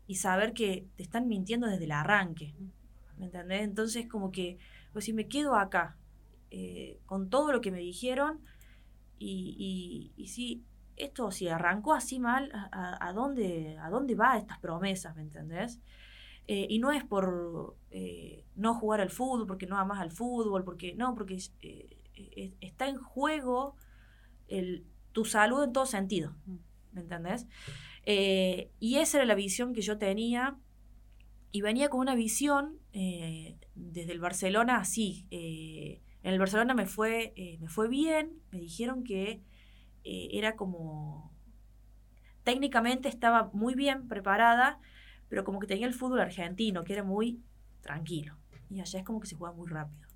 [0.06, 2.54] y saber que te están mintiendo desde el arranque.
[3.18, 3.62] ¿Me entendés?
[3.62, 4.58] Entonces, como que,
[4.92, 5.96] pues si me quedo acá,
[6.50, 8.40] eh, con todo lo que me dijeron,
[9.18, 10.64] y, y, y si
[11.04, 15.16] esto, si arrancó así mal, ¿a, dónde, ¿a dónde va estas promesas?
[15.16, 15.80] ¿Me entendés?
[16.52, 20.64] Eh, y no es por eh, no jugar al fútbol, porque no amas al fútbol,
[20.64, 23.76] porque no, porque eh, está en juego
[24.48, 26.34] el, tu salud en todo sentido.
[26.92, 27.46] ¿Me entendés?
[28.04, 30.56] Y esa era la visión que yo tenía.
[31.52, 35.28] Y venía con una visión desde el Barcelona así.
[35.30, 38.40] en el Barcelona me fue, me fue bien.
[38.50, 39.40] Me dijeron que
[40.04, 41.32] eh, era como.
[42.44, 44.78] Técnicamente estaba muy bien preparada,
[45.28, 47.42] pero como que tenía el fútbol argentino, que era muy
[47.82, 48.36] tranquilo.
[48.70, 50.06] Y allá es como que se juega muy rápido.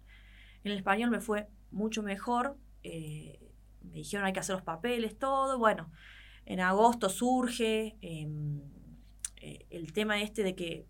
[0.62, 2.57] En el español me fue mucho mejor.
[2.83, 3.40] eh,
[3.83, 5.59] me dijeron hay que hacer los papeles, todo.
[5.59, 5.90] Bueno,
[6.47, 8.62] en agosto surge em,
[9.37, 10.87] eh, el tema este de que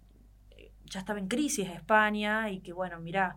[0.85, 3.37] ya estaba en crisis España y que, bueno, mira,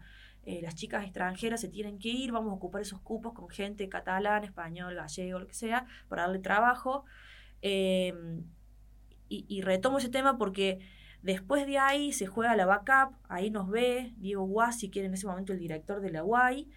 [0.61, 4.43] las chicas extranjeras se tienen que ir, vamos a ocupar esos cupos con gente catalán,
[4.43, 7.03] español, gallego, lo que sea, para darle trabajo.
[7.61, 8.43] Em,
[9.29, 10.79] y, retomo ese tema porque
[11.21, 15.15] después de ahí se juega la backup, ahí nos ve Diego Guasi, que era en
[15.15, 16.69] ese momento el director de la UAI.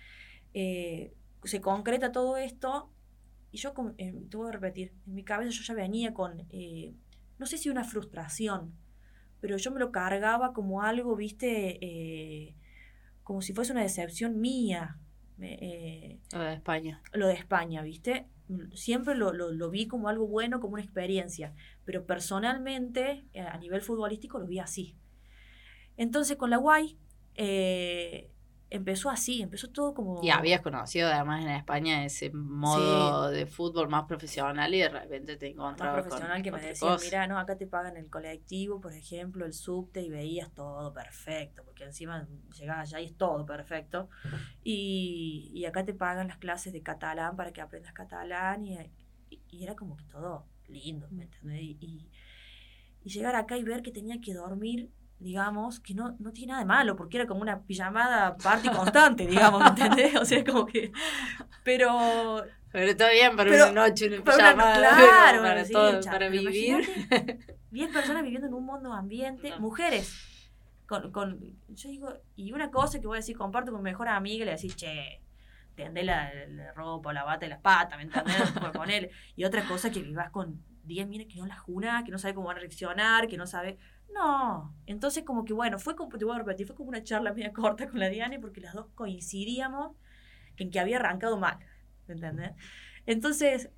[0.55, 2.91] eh, se concreta todo esto
[3.53, 6.95] y yo, eh, te voy a repetir, en mi cabeza yo ya venía con, eh,
[7.39, 8.75] no sé si una frustración,
[9.41, 12.55] pero yo me lo cargaba como algo, viste, eh,
[13.31, 14.99] como si fuese una decepción mía.
[15.41, 17.01] Eh, Lo de España.
[17.13, 18.27] lo de España, ¿viste?
[18.75, 23.57] Siempre lo, lo- lo vi como algo bueno, como una experiencia, pero personalmente, eh, a
[23.59, 24.97] nivel futbolístico, lo vi así.
[25.97, 26.99] Entonces, con la Guay,
[27.37, 28.33] eh,
[28.71, 30.23] empezó así, empezó todo como...
[30.23, 35.37] Y habías conocido además en España ese modo de fútbol más profesional y de repente
[35.37, 38.81] te más encontrabas profesional con que me decían, mira, no, acá te pagan el colectivo,
[38.81, 42.27] por ejemplo, el subte, y veías todo perfecto, porque encima
[42.59, 44.09] llegabas allá y es todo perfecto.
[44.63, 48.79] Y, y acá te pagan las clases de catalán para que aprendas catalán, y,
[49.31, 51.61] y- y era como que todo lindo, ¿me entendés?
[51.63, 52.11] Y-
[53.03, 56.61] y llegar acá y ver que tenía que dormir, digamos, que no, no tiene nada
[56.61, 60.17] de malo, porque era como una pijamada party constante, digamos, ¿me entendés?
[60.17, 60.91] O sea, como que...
[61.63, 65.73] Pero Pero está bien para Pero- una noche, una para una- pijamada, claro, para, sí,
[65.73, 66.85] todo, para vivir.
[66.85, 67.39] imagínate,
[67.71, 69.61] 10 personas viviendo en un mundo ambiente, No.
[69.61, 70.27] mujeres.
[70.87, 74.09] Con, con, yo digo, y una cosa que voy a decir, comparto con mi mejor
[74.09, 75.21] amiga, le decir, che,
[75.77, 78.51] tendé la, la ropa, la bata y las patas, ¿me entendés?
[78.61, 79.11] Por ponerle.
[79.37, 82.35] Y otra cosa que vivas con 10 minas que no las juna, que no sabe
[82.35, 83.79] cómo van a reaccionar, que no sabe.
[84.15, 84.75] No.
[84.87, 87.53] Entonces, como que bueno, fue como, te voy a repetir, fue como una charla media
[87.55, 89.97] corta con la Diane, porque las dos coincidíamos
[90.57, 91.59] en que había arrancado mal,
[92.07, 92.53] ¿me entendés?
[93.07, 93.71] Entonces,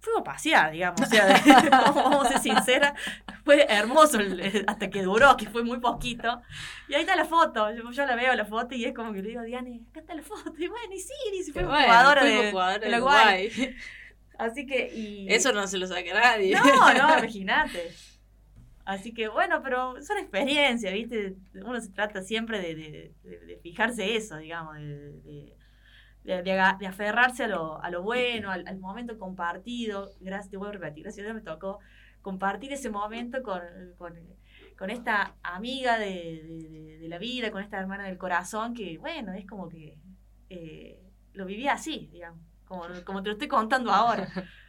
[0.00, 1.26] fuimos a pasear, digamos, o sea,
[1.70, 2.94] vamos a ser sinceras,
[3.44, 6.40] fue hermoso el- hasta que duró, que fue muy poquito.
[6.88, 9.22] Y ahí está la foto, yo, yo la veo la foto y es como que
[9.22, 10.52] le digo, Diane, acá está la foto.
[10.58, 13.76] Y bueno, y sí, y sí, fue Bueno, jugadora de, jugadora de de la Guay.
[14.38, 15.32] Así que, y...
[15.32, 16.56] Eso no se lo saca nadie.
[16.56, 17.92] No, no, imagínate.
[18.84, 21.36] Así que bueno, pero son experiencias, ¿viste?
[21.54, 25.54] Uno se trata siempre de, de- de- fijarse eso, digamos, de,
[26.86, 30.10] aferrarse a lo, a lo bueno, al, al momento compartido.
[30.20, 31.78] Gracias, te voy a repetir, gracias a Dios me tocó
[32.22, 33.60] compartir ese momento con,
[33.98, 34.14] con,
[34.78, 39.68] con esta amiga de, la vida, con esta hermana del corazón, que bueno, es como
[39.68, 39.98] que
[40.50, 41.00] eh,
[41.34, 44.28] lo vivía así, digamos, como, como te lo estoy contando ahora.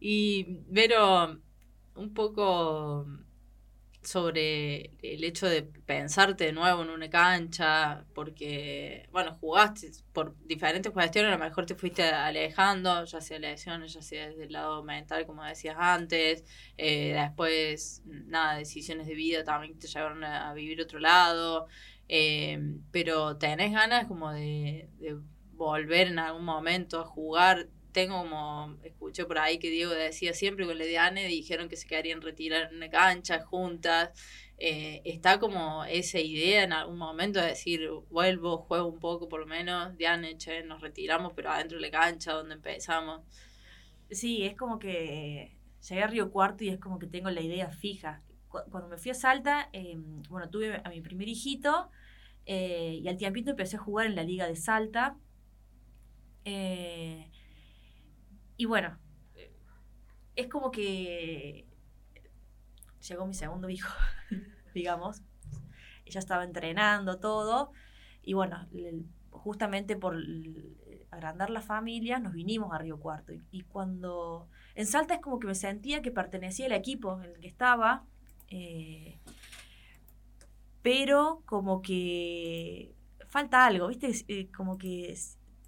[0.00, 1.40] Y, Vero,
[1.98, 3.06] un poco
[4.02, 10.92] sobre el hecho de pensarte de nuevo en una cancha, porque, bueno, jugaste por diferentes
[10.92, 14.82] cuestiones, a lo mejor te fuiste alejando, ya sea lesiones, ya sea desde el lado
[14.84, 16.44] mental, como decías antes,
[16.78, 21.66] eh, después, nada, decisiones de vida también te llevaron a, a vivir otro lado,
[22.08, 22.58] eh,
[22.90, 25.18] pero tenés ganas como de, de
[25.52, 27.68] volver en algún momento a jugar.
[27.98, 32.20] Tengo como, escuché por ahí que Diego decía siempre con Lediane, dijeron que se quedarían
[32.22, 34.10] retirar en una cancha juntas.
[34.58, 37.80] Eh, está como esa idea en algún momento de decir,
[38.10, 41.90] vuelvo, juego un poco por lo menos, Diane, che, nos retiramos, pero adentro de la
[42.00, 43.22] cancha donde empezamos.
[44.10, 45.56] Sí, es como que
[45.88, 48.22] llegué a Río Cuarto y es como que tengo la idea fija.
[48.48, 49.96] Cu- Cuando me fui a Salta, eh,
[50.30, 51.90] bueno, tuve a mi primer hijito
[52.46, 55.16] eh, y al tiempito empecé a jugar en la Liga de Salta.
[56.44, 57.30] Eh,
[58.58, 58.98] y bueno,
[60.36, 61.66] es como que
[63.08, 63.92] llegó mi segundo hijo,
[64.74, 65.22] digamos.
[66.04, 67.72] Ella estaba entrenando todo
[68.22, 68.68] y bueno,
[69.30, 70.16] justamente por
[71.10, 75.38] agrandar la familia nos vinimos a Río Cuarto y, y cuando en Salta es como
[75.38, 78.04] que me sentía que pertenecía al equipo en el que estaba
[78.50, 79.18] eh,
[80.82, 82.94] pero como que
[83.28, 84.10] falta algo, ¿viste?
[84.28, 85.14] Eh, como que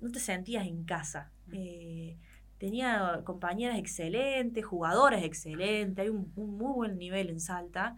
[0.00, 1.32] no te sentías en casa.
[1.52, 2.16] Eh,
[2.60, 7.96] tenía compañeras excelentes, jugadoras excelentes, hay un, muy buen nivel en Salta,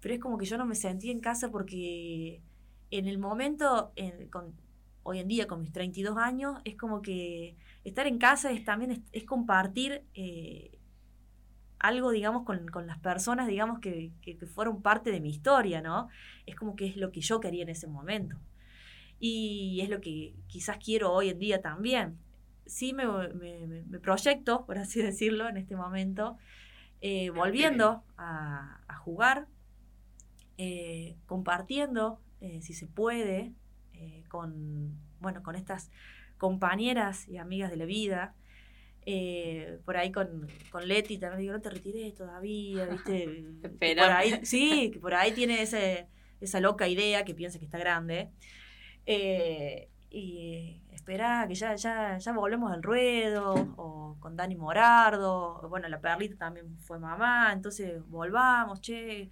[0.00, 2.42] pero es como que yo no me sentía en casa porque
[2.90, 4.54] en el momento, en- con,
[5.04, 9.04] hoy en día con mis 32 años, es como que estar en casa es también
[9.12, 10.78] es compartir eh,
[11.78, 15.80] algo, digamos, con, con las personas, digamos, que, que, que fueron parte de mi historia,
[15.80, 16.08] ¿no?
[16.46, 18.36] Es como que es lo que yo quería en ese momento.
[19.20, 22.18] Y es lo que quizás quiero hoy en día también.
[22.66, 26.36] Sí me, me- proyecto, por así decirlo, en este momento,
[27.00, 29.48] eh, volviendo a, a jugar,
[30.58, 33.52] eh, compartiendo, eh, si se puede,
[34.28, 35.90] con, bueno, con estas
[36.38, 38.34] compañeras y amigas de la vida.
[39.84, 43.44] Por ahí con, con Leti también digo, no te retires todavía, ¿viste?
[43.96, 46.06] Por ahí, sí, que por ahí tiene ese,
[46.40, 48.30] esa loca idea que piensa que está grande.
[50.10, 56.00] Y espera que ya, ya, ya volvemos al ruedo, o con Dani Morardo, bueno, la
[56.00, 59.30] perlita también fue mamá, entonces volvamos, che.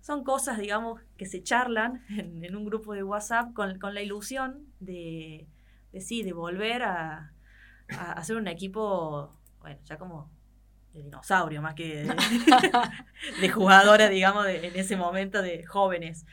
[0.00, 4.02] Son cosas, digamos, que se charlan en, en un grupo de WhatsApp con, con la
[4.02, 5.46] ilusión de,
[5.92, 7.32] de sí, de volver a,
[7.90, 10.30] a hacer un equipo, bueno, ya como
[10.94, 12.14] de dinosaurio, más que de,
[13.40, 16.26] de jugadora, digamos, de- en ese momento de jóvenes.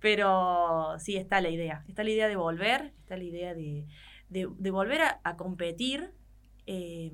[0.00, 1.84] Pero sí, está la idea.
[1.88, 3.86] Está la idea de volver, está la idea de,
[4.28, 6.12] de- volver a, competir
[6.66, 7.12] eh,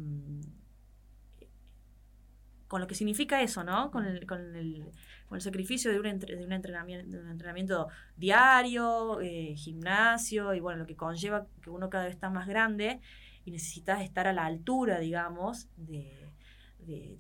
[2.69, 3.91] con lo que significa eso, ¿no?
[3.91, 4.91] Con el, con el,
[5.29, 10.87] con el sacrificio de un, entrenamiento, de un entrenamiento diario, eh, gimnasio, y bueno, lo
[10.87, 13.01] que conlleva que uno cada vez está más grande
[13.45, 16.31] y necesitas estar a la altura, digamos, de,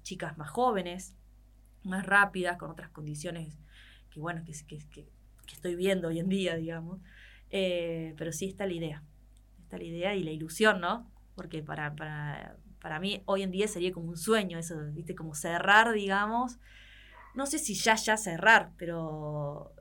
[0.03, 1.15] chicas más jóvenes,
[1.85, 3.59] más rápidas, con otras condiciones
[4.11, 5.07] que, bueno, que
[5.53, 7.01] estoy viendo hoy en día, digamos.
[7.51, 9.03] Eh, pero sí está la idea,
[9.73, 11.11] está la idea y la ilusión, ¿no?
[11.35, 15.15] Porque para, para, para mí hoy en día sería como un sueño eso, ¿viste?
[15.15, 16.59] Como cerrar, digamos.
[17.35, 19.73] No sé si ya, ya cerrar, pero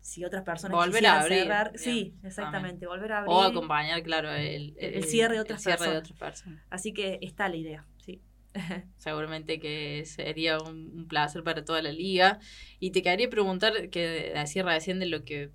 [0.00, 3.32] si otras personas Volver a abrir, cerrar, sí, exactamente, volver a abrir.
[3.32, 6.10] O acompañar, claro, el, El- el cierre de otras cierre de personas.
[6.12, 6.60] otras personas.
[6.70, 8.20] Así que está la idea, sí.
[8.98, 12.38] Seguramente que sería un, un placer para toda la liga.
[12.80, 15.50] Y te quería preguntar, que decía recién de lo que,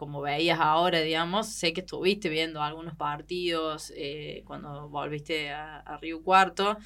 [0.00, 5.98] como veías ahora, digamos, sé que estuviste viendo algunos partidos eh, cuando volviste a, a
[5.98, 6.78] Río Cuarto.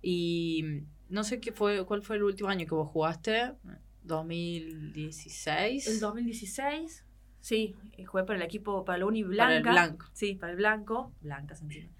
[0.00, 3.54] Y no sé qué fue, cuál fue el último año que vos jugaste.
[4.04, 5.88] 2016.
[5.88, 7.04] El 2016,
[7.40, 9.70] sí, eh, jugué para el equipo, para la Uni Para el Blanca.
[9.72, 10.06] Blanco.
[10.12, 11.12] Sí, para el Blanco.
[11.20, 11.90] Blancas encima.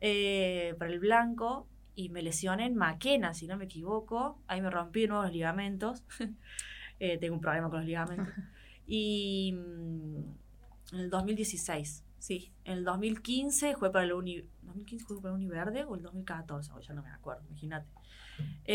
[0.00, 1.68] Eh, para el Blanco.
[1.94, 4.42] y me lesioné en Maquena, si no me equivoco.
[4.46, 6.02] Ahí me rompí de nuevo los ligamentos.
[7.00, 8.28] Eh, tengo un problema con los ligamentos.
[8.86, 10.16] Y mm,
[10.92, 12.52] en el 2016, sí.
[12.64, 14.42] En el 2015 fue para el Uni...
[14.62, 16.72] ¿2015 fue para el Univerde o el 2014?
[16.74, 17.88] Oh, ya no me acuerdo, imagínate.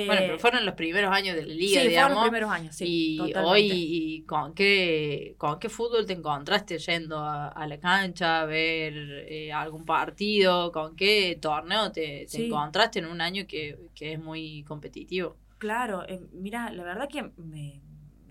[0.06, 2.16] bueno, Eh, pero fueron los primeros años de la liga, sí, fueron digamos.
[2.16, 2.86] los primeros años, sí.
[2.88, 3.40] y totalmente.
[3.40, 8.46] hoy, y con qué, ¿con qué fútbol te encontraste yendo a, a la cancha a
[8.46, 8.94] ver
[9.28, 10.72] eh, algún partido?
[10.72, 12.46] ¿Con qué torneo te, te Sí.
[12.46, 15.38] encontraste en un año que, que es muy competitivo?
[15.58, 17.82] Claro, eh, mira, la verdad que me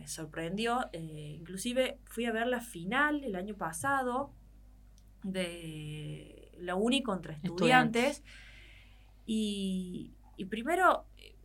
[0.08, 0.88] sorprendió.
[0.92, 4.32] eh, inclusive fui a ver la final el año pasado
[5.22, 8.22] de la Uni contra estudiantes.
[9.26, 11.36] Y, y primero, eh,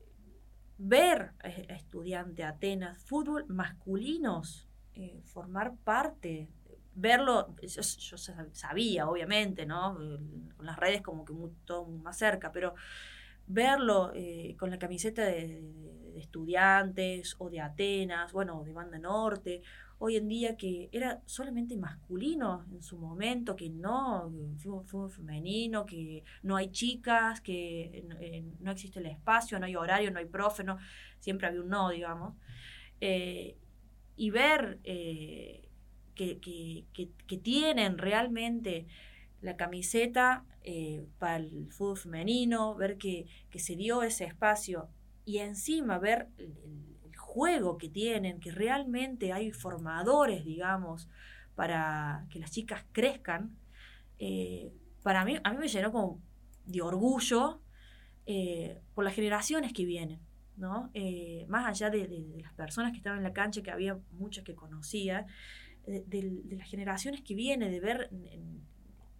[0.77, 6.49] ver a, estudiante Atenas, fútbol masculinos, eh, formar parte,
[6.95, 9.95] verlo, yo, yo sa- sabía, obviamente, ¿no?
[9.95, 12.75] Con las redes como que muy- todo más cerca, pero
[13.47, 15.61] verlo eh, con la camiseta de,
[16.15, 19.61] estudiantes o de Atenas, bueno, de Banda Norte,
[19.99, 24.31] hoy en día que era solamente masculino en su momento, que no,
[24.85, 30.11] fue, femenino, que no hay chicas, que eh, no existe el espacio, no hay horario,
[30.11, 30.63] no hay profe,
[31.19, 32.35] siempre había un no, digamos.
[33.01, 33.57] Eh,
[34.15, 35.67] y ver eh,
[36.15, 36.85] que- que-
[37.27, 38.87] que tienen realmente
[39.43, 44.89] la camiseta eh, para el fútbol femenino, ver que, que se dio ese espacio
[45.25, 51.09] y encima ver el, juego que tienen, que realmente hay formadores, digamos,
[51.55, 53.57] para que las chicas crezcan,
[54.19, 54.71] eh,
[55.01, 56.21] para mí, a mí me llenó como
[56.67, 57.59] de orgullo
[58.27, 60.19] eh, por las generaciones que vienen.
[60.57, 60.91] ¿no?
[61.47, 64.53] Más allá de, de- las personas que estaban en la cancha, que había muchas que
[64.53, 65.25] conocía,
[65.87, 68.09] de, las generaciones que vienen, de ver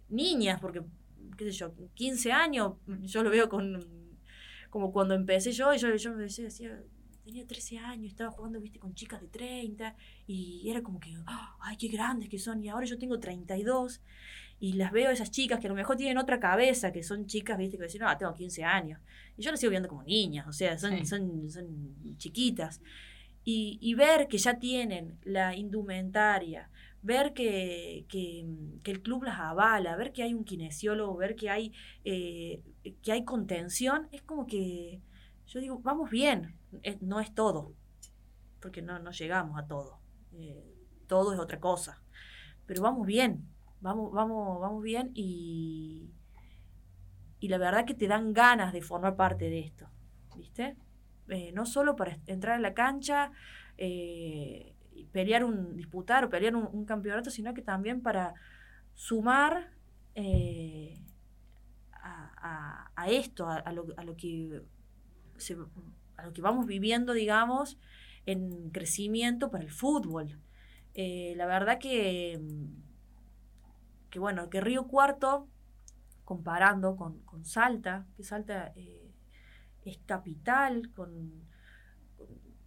[0.08, 0.82] niñas, porque,
[1.36, 3.84] qué sé yo, 15 años, yo lo veo con,
[4.70, 6.80] como cuando empecé yo, y yo, yo me decía, decía,
[7.24, 9.96] tenía 13 años, estaba jugando, viste, con chicas de 30,
[10.26, 14.00] y era como que, "Ah, ay, qué grandes que son, y ahora yo tengo 32,
[14.60, 17.26] y las veo a esas chicas que a lo mejor tienen otra cabeza, que son
[17.26, 19.00] chicas, viste, que dicen, no, tengo 15 años,
[19.36, 21.06] y yo las sigo viendo como niñas, o sea, son, Sí.
[21.06, 22.80] son, son chiquitas.
[23.46, 26.70] Y, y ver que ya tienen la indumentaria,
[27.04, 28.46] ver que, que,
[28.82, 32.62] que el club las avala, ver que hay un kinesiólogo, ver que hay, eh,
[33.02, 35.02] que hay contención, es como que
[35.46, 36.58] yo digo, vamos bien,
[37.02, 37.74] no es todo,
[38.58, 40.00] porque no, no llegamos a todo,
[40.32, 40.74] eh,
[41.06, 42.02] todo es otra cosa,
[42.64, 43.46] pero vamos bien,
[43.82, 46.10] vamos, vamos, vamos bien y,
[47.38, 49.90] y la verdad que te dan ganas de formar parte de esto,
[50.38, 50.74] ¿viste?
[51.28, 53.30] Eh, no solo para entrar a la cancha,
[53.76, 54.73] eh,
[55.12, 58.34] pelear un, disputar o pelear un, un campeonato, sino que también para
[58.94, 59.70] sumar
[60.14, 61.00] eh,
[61.92, 64.62] a, a- a esto, a, lo, a lo que
[66.16, 67.78] a lo que vamos viviendo, digamos,
[68.26, 70.38] en crecimiento para el fútbol.
[70.94, 72.40] Eh, la verdad que,
[74.10, 75.48] que, bueno, que Río Cuarto,
[76.24, 79.10] comparando con, con Salta, que Salta eh,
[79.84, 81.44] es capital, con,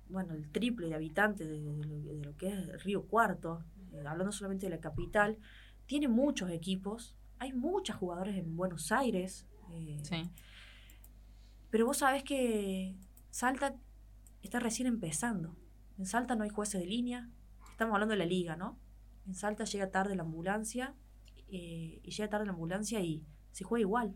[0.09, 4.03] bueno, el triple de habitantes de, de lo, de lo que es Río Cuarto, eh,
[4.05, 5.37] hablando solamente de la capital,
[5.85, 10.29] tiene muchos equipos, hay muchos jugadores en Buenos Aires, eh, Sí.
[11.69, 12.95] pero vos sabés que
[13.29, 13.75] Salta
[14.41, 15.55] está recién empezando.
[15.97, 17.29] En Salta no hay jueces de línea.
[17.71, 18.77] Estamos hablando de la liga, ¿no?
[19.27, 20.95] En Salta llega tarde la ambulancia
[21.49, 24.15] eh, y llega tarde la ambulancia y se juega igual.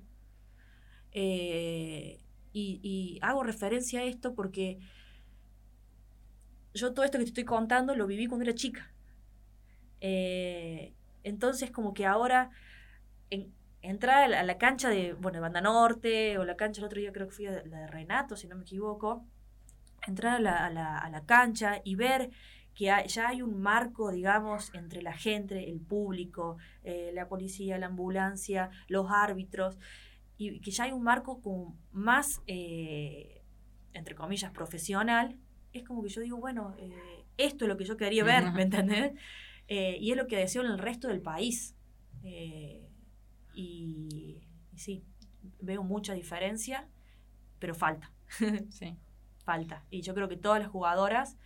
[2.54, 4.80] Y, y hago referencia a esto porque
[6.74, 8.92] yo todo esto que te estoy contando lo viví cuando era chica.
[10.00, 10.94] Eh,
[11.24, 12.50] entonces como que ahora
[13.30, 16.82] en- entrar a la, a la cancha de, bueno, de Banda Norte o la cancha
[16.82, 19.26] el otro día creo que fui a la de Renato, si no me equivoco,
[20.08, 22.32] entrar a la, a la- a la cancha y ver
[22.76, 27.78] que hay- ya hay un marco, digamos, entre la gente, el público, eh, la policía,
[27.80, 29.78] la ambulancia, los árbitros,
[30.38, 33.44] y que ya hay un marco como más, eh,
[33.94, 35.38] entre comillas, profesional,
[35.74, 38.64] es como que yo digo, bueno, eh, esto es lo que yo quería ver, ¿me
[38.64, 39.14] entendés?
[39.68, 41.76] Eh, y es lo que deseo en el resto del país.
[42.24, 42.88] Eh,
[43.56, 44.42] y,
[44.72, 45.04] y sí,
[45.62, 46.88] veo mucha diferencia,
[47.60, 48.12] pero falta,
[48.70, 48.98] Sí.
[49.46, 49.86] falta.
[49.90, 51.38] Y yo creo que todas las jugadoras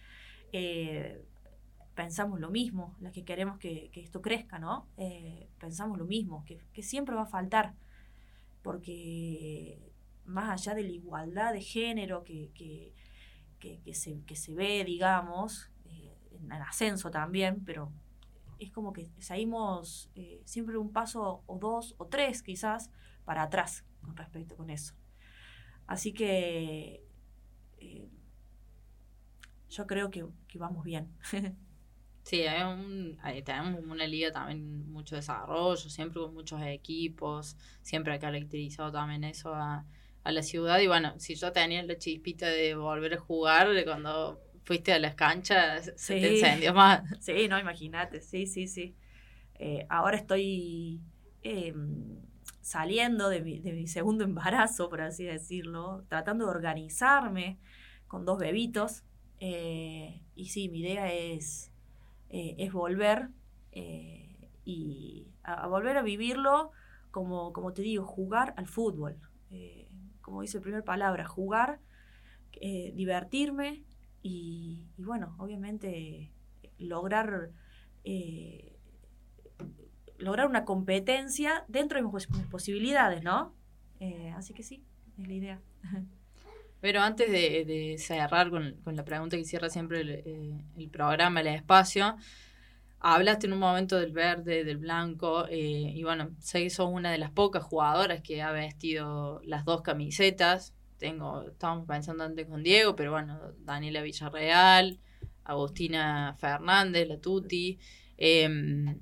[1.95, 4.88] pensamos lo mismo, las que queremos que, que esto crezca, ¿no?
[5.59, 7.73] Pensamos lo mismo, que, que siempre va a faltar,
[8.61, 9.80] porque
[10.26, 12.93] más allá de la igualdad de género que, que,
[13.60, 17.91] que- que se, que se ve, digamos, eh, en, en ascenso también, pero
[18.60, 22.91] es como que seguimos eh, siempre un paso o dos o tres quizás
[23.26, 24.95] para atrás con respecto con eso.
[25.88, 27.03] Así que
[27.80, 28.10] eh,
[29.70, 31.10] yo creo que, que vamos bien.
[32.24, 38.20] Sí, hay un, tenemos una liga también mucho desarrollo, siempre con muchos equipos, siempre ha
[38.20, 39.86] caracterizado también eso a,
[40.26, 40.80] a la ciudad.
[40.82, 45.15] Y bueno, si yo tenía la chispita de volver a jugar, cuando fuiste a las
[45.15, 47.03] canchas, se te encendió más.
[47.19, 48.95] Sí, no, imagínate, sí, sí, sí.
[49.55, 51.01] Eh, ahora estoy
[51.43, 51.73] eh,
[52.61, 57.59] saliendo de mi, de mi segundo embarazo, por así decirlo, tratando de organizarme
[58.07, 59.03] con dos bebitos.
[59.39, 61.71] eh, y sí, mi idea es,
[62.30, 63.30] eh, es volver
[64.63, 66.71] y a, a volver a vivirlo
[67.11, 69.17] como, como te digo, jugar al fútbol.
[70.26, 71.80] Como dice la primera palabra, jugar,
[72.53, 73.84] eh, divertirme
[74.23, 76.32] y, bueno, obviamente
[76.80, 77.51] lograr
[78.03, 78.76] eh,
[80.17, 83.53] lograr una competencia dentro de mis, pos- mis posibilidades, ¿no?
[83.99, 84.84] Eh, así que sí,
[85.21, 85.61] es la idea.
[86.82, 92.15] Pero antes de, cerrar con, la pregunta que cierra siempre el, el programa, el espacio,
[93.14, 97.12] hablaste en un momento del verde, del blanco, eh, y bueno, sé que sos una
[97.12, 100.74] de las pocas jugadoras que ha vestido las dos camisetas.
[100.97, 104.99] Tengo, estábamos pensando antes con Diego, pero bueno, Daniela Villarreal,
[105.43, 107.78] Agustina Fernández, la Tuti,
[108.18, 108.99] em,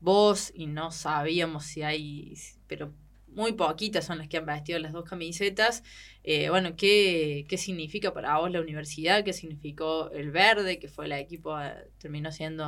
[0.00, 2.34] vos, y no sabíamos si hay,
[2.66, 2.92] pero
[3.34, 5.82] muy poquitas son las que han vestido las dos camisetas.
[6.22, 9.24] Eh, bueno, ¿qué, ¿qué significa para vos la universidad?
[9.24, 12.64] ¿Qué significó el verde, que fue el equipo, eh, terminó siendo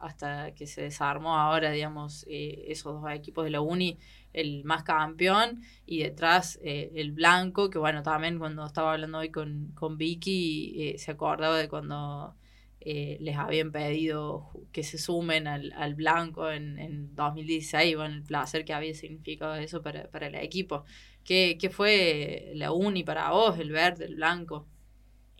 [0.00, 3.98] hasta que se desarmó ahora, digamos, eh, esos dos equipos de la uni,
[4.32, 9.30] el más campeón, y detrás eh, el blanco, que bueno, también cuando estaba hablando hoy
[9.30, 12.34] con, con Vicky, eh, se acordaba de cuando
[12.80, 18.22] eh, les habían pedido que se sumen al, al blanco en, en 2016, bueno, el
[18.22, 20.84] placer que había significado eso para, para el equipo.
[21.24, 24.66] ¿Qué, ¿Qué fue la uni para vos, el verde, el blanco?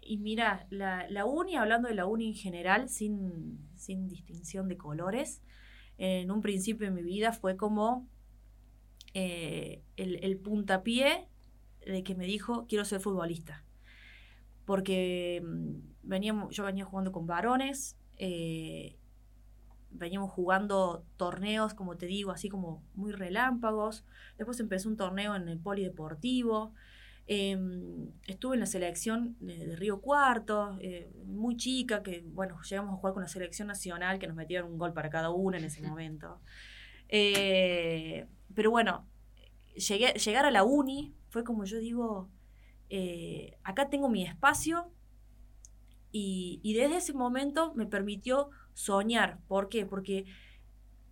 [0.03, 4.77] Y mira, la, la uni, hablando de la uni en general, sin, sin distinción de
[4.77, 5.43] colores,
[5.99, 8.09] en un principio de mi vida fue como
[9.15, 11.27] eh, el, el puntapié
[11.87, 13.65] de que me dijo, quiero ser futbolista.
[14.65, 18.97] Porque mm, veníamos, yo venía jugando con varones, eh,
[19.91, 24.05] veníamos jugando torneos, como te digo, así como muy relámpagos.
[24.39, 26.73] Después empezó un torneo en el polideportivo.
[27.27, 27.57] Eh,
[28.27, 32.97] estuve en la selección de, de Río Cuarto, eh, muy chica, que bueno, llegamos a
[32.97, 35.83] jugar con la selección nacional, que nos metieron un gol para cada una en ese
[35.87, 36.41] momento.
[37.09, 39.07] Eh, pero bueno,
[39.75, 42.29] llegué, llegar a la uni fue como yo digo,
[43.63, 44.91] acá tengo mi espacio
[46.13, 49.39] y, y desde ese momento me permitió soñar.
[49.49, 49.87] ¿Por qué?
[49.87, 50.25] Porque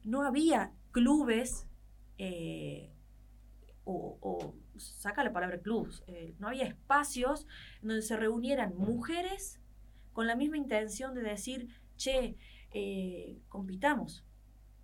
[0.05, 1.67] no había clubes
[2.19, 2.91] eh,
[3.85, 7.47] o, o saca la palabra clubs, eh, no había espacios
[7.83, 9.61] donde se reunieran mujeres
[10.13, 12.37] con la misma intención de decir, che,
[12.73, 14.25] eh, compitamos.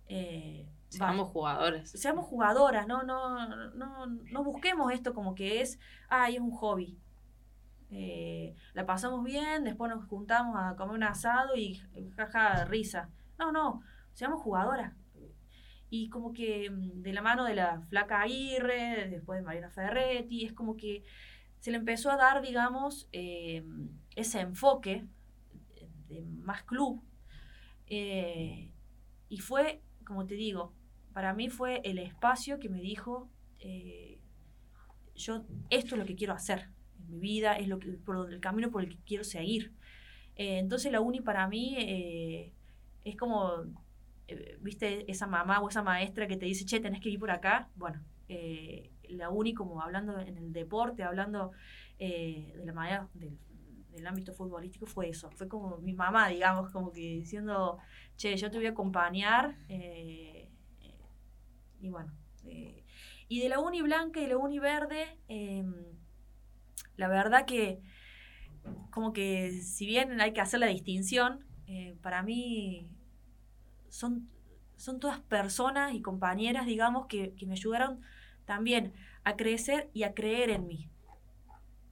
[0.07, 1.91] Eh, Seamos jugadores.
[1.91, 3.03] seamos jugadoras, ¿no?
[3.03, 6.97] No, no, no busquemos esto como que es, ay, es un hobby.
[7.97, 11.81] Eh, la pasamos bien, después nos juntamos a comer un asado y
[12.17, 13.09] jaja, risa.
[13.39, 13.81] No, no,
[14.13, 14.93] seamos jugadoras.
[15.89, 20.43] Y como que mm, de la mano de la flaca Aguirre, después de Mariana Ferretti,
[20.43, 21.05] es como que
[21.59, 23.63] se le empezó a dar, digamos, eh,
[24.15, 25.07] ese enfoque
[26.09, 27.01] de más club.
[27.87, 28.73] Eh,
[29.29, 30.73] y fue, como te digo,
[31.13, 33.29] para mí fue el espacio que me dijo,
[35.15, 36.74] yo esto es lo que quiero hacer
[37.07, 39.73] mi vida, es lo que, por el camino por el que quiero seguir.
[40.35, 42.53] Eh, entonces la uni para mí eh,
[43.03, 43.63] es como,
[44.27, 47.31] eh, viste, esa mamá o esa maestra que te dice, che, tenés que ir por
[47.31, 47.69] acá.
[47.75, 48.01] Bueno,
[49.09, 51.51] la uni como hablando en el deporte, hablando
[51.97, 53.37] de la manera del,
[53.91, 55.29] del ámbito futbolístico, fue eso.
[55.31, 57.77] Fue como mi mamá, digamos, como que diciendo,
[58.17, 59.55] che, yo te voy a acompañar.
[61.79, 62.11] y bueno.
[63.27, 65.63] y de la uni blanca y de la uni verde, eh,
[66.97, 67.81] la verdad que
[68.89, 72.89] como que si bien hay que hacer la distinción, eh, para mí
[73.89, 74.29] son,
[74.75, 78.01] son todas personas y compañeras, digamos, que, que me ayudaron
[78.45, 78.93] también
[79.23, 80.89] a crecer y a creer en mí.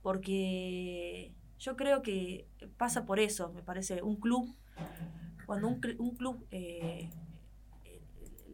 [0.01, 2.47] Porque yo creo que
[2.77, 4.55] pasa por eso, me parece, un club,
[5.45, 7.09] cuando un, un club, eh,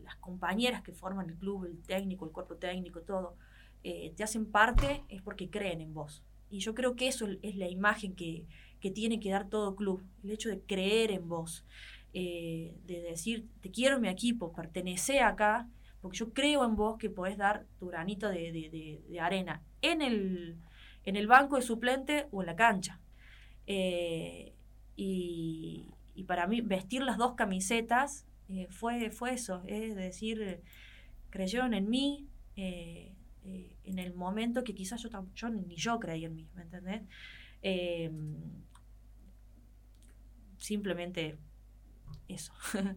[0.03, 3.35] las compañeras que forman el club, el técnico, el cuerpo técnico, todo,
[3.83, 6.23] eh, te hacen parte, es porque creen en vos.
[6.49, 8.45] Y yo creo que eso es la imagen que,
[8.79, 11.65] que tiene que dar todo club, el hecho de creer en vos,
[12.13, 15.67] eh, de decir, te quiero mi equipo, pertenece acá,
[16.01, 20.01] porque yo creo en vos que podés dar tu granito de, de- de- arena en
[20.01, 20.57] el,
[21.05, 22.99] en el banco de suplente o en la cancha.
[23.67, 24.53] Eh,
[24.95, 25.85] y,
[26.15, 30.61] y para mí vestir las dos camisetas eh, fue, fue eso, es decir,
[31.29, 32.27] creyeron en mí
[33.49, 37.01] eh, en el momento que quizás yo, yo ni yo creí en mí, ¿me entendés?
[37.63, 38.11] Eh,
[40.57, 41.37] simplemente
[42.27, 42.53] eso.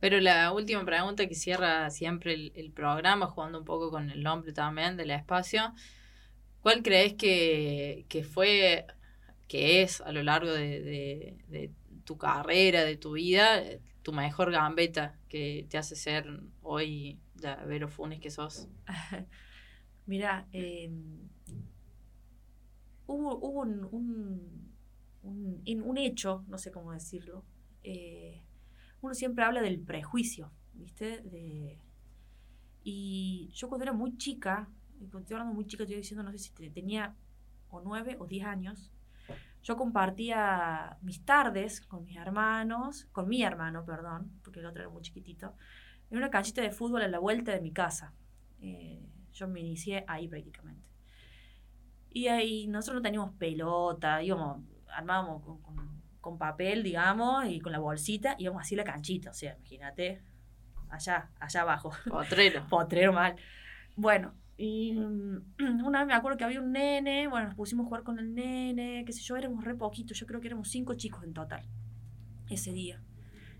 [0.00, 4.52] Pero la última pregunta que cierra siempre el, programa, jugando un poco con el nombre
[4.52, 5.74] también del espacio,
[6.62, 8.86] ¿cuál crees que, que fue,
[9.46, 11.70] que es a lo largo de, de-
[12.04, 13.62] tu carrera, de tu vida,
[14.02, 16.26] tu mejor gambeta que te hace ser
[16.62, 18.68] hoy la Vero Funes que sos?
[20.06, 20.90] Mira, eh,
[23.06, 24.72] hubo, hubo un, un,
[25.22, 27.44] un- un hecho, no sé cómo decirlo.
[27.82, 28.42] eh,
[29.02, 31.20] uno siempre habla del prejuicio, ¿viste?
[31.22, 31.78] De,
[32.84, 34.68] y yo cuando era muy chica,
[34.98, 37.14] cuando estoy hablando muy chica, estoy diciendo, no sé si te- tenía
[37.70, 38.92] o nueve o diez años,
[39.62, 44.90] yo compartía mis tardes con mis hermanos, con mi hermano, perdón, porque el otro era
[44.92, 45.54] muy chiquitito,
[46.12, 48.12] en una canchita de fútbol a la vuelta de mi casa.
[48.60, 49.02] Eh,
[49.32, 50.86] yo me inicié ahí prácticamente.
[52.10, 54.62] Y ahí nosotros no teníamos pelota, íbamos,
[54.94, 59.34] armábamos con, con- con papel, digamos, y con la bolsita, íbamos así la canchita, o
[59.34, 60.22] sea, imagínate,
[60.90, 62.64] allá, allá abajo, Potrero.
[62.70, 63.34] potrero mal.
[63.96, 65.54] Bueno, y mm,
[65.84, 68.34] una vez me acuerdo que había un nene, bueno, nos pusimos a jugar con el
[68.34, 71.66] nene, qué sé yo, éramos re poquitos, yo creo que éramos cinco chicos en total,
[72.48, 73.02] ese día.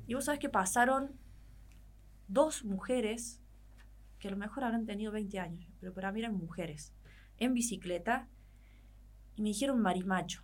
[0.06, 1.18] Y vos sabés que pasaron
[2.28, 3.40] dos mujeres,
[4.18, 6.94] que a lo mejor habrán tenido 20 años, pero para mí eran mujeres,
[7.38, 8.28] en bicicleta,
[9.34, 10.42] y me dijeron marimacho.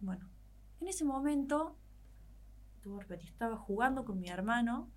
[0.00, 0.28] Bueno,
[0.80, 1.76] en ese momento,
[3.22, 4.90] estaba jugando con mi hermano,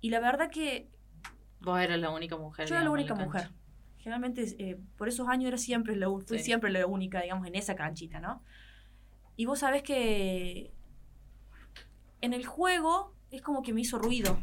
[0.00, 0.90] y la verdad que
[1.60, 2.68] Vos eras la única mujer.
[2.68, 3.24] yo era la única cancha.
[3.26, 3.50] mujer.
[3.98, 6.44] Generalmente, eh, por esos años era siempre la, fui Sí.
[6.44, 8.42] siempre la única, digamos, en esa canchita, ¿no?
[9.36, 10.72] Y vos sabés que
[12.20, 14.38] en el juego es como que me hizo ruido.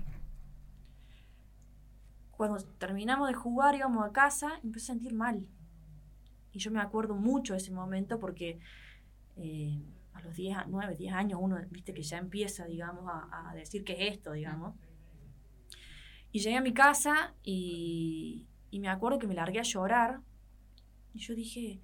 [2.32, 5.48] Cuando terminamos de jugar, íbamos a casa, empecé a sentir mal.
[6.52, 8.60] Y yo me acuerdo mucho de ese momento porque
[9.38, 9.82] eh,
[10.14, 13.84] a los 10, a- 9, 10 años uno, viste, que ya empieza, digamos, a, decir
[13.84, 14.76] qué es esto, digamos.
[16.32, 20.22] Y llegué a mi casa y, y me acuerdo que me largué a llorar.
[21.14, 21.80] Y yo dije,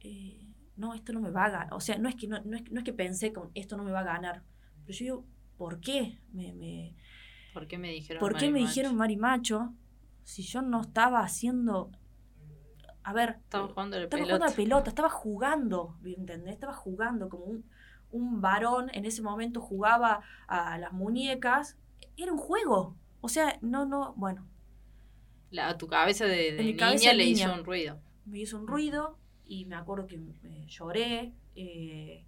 [0.00, 0.46] eh,
[0.76, 1.74] no, esto no me va a ganar.
[1.74, 3.84] O sea, no es que, no, no es, no es que pensé con esto no
[3.84, 4.42] me va a ganar.
[4.84, 5.24] Pero yo digo,
[5.62, 6.18] ¿por qué?
[6.32, 6.96] Me, me,
[7.54, 8.68] ¿Por qué me dijeron ¿Por qué me marimacho?
[8.70, 9.74] dijeron marimacho
[10.24, 11.92] si yo no estaba haciendo...
[13.04, 14.24] A ver, Estaba jugando la estaba pelota.
[14.24, 16.54] jugando a la pelota, estaba jugando, ¿entendés?
[16.54, 17.64] Estaba jugando como un,
[18.10, 21.78] un varón en ese momento jugaba a las muñecas.
[22.16, 22.96] Era un juego.
[23.20, 24.48] O sea, no, no, bueno,
[25.50, 27.46] La- a tu cabeza de, niña cabeza le niña.
[27.46, 28.00] hizo un ruido.
[28.24, 31.34] me hizo un ruido y me acuerdo que eh, lloré.
[31.54, 32.24] eh,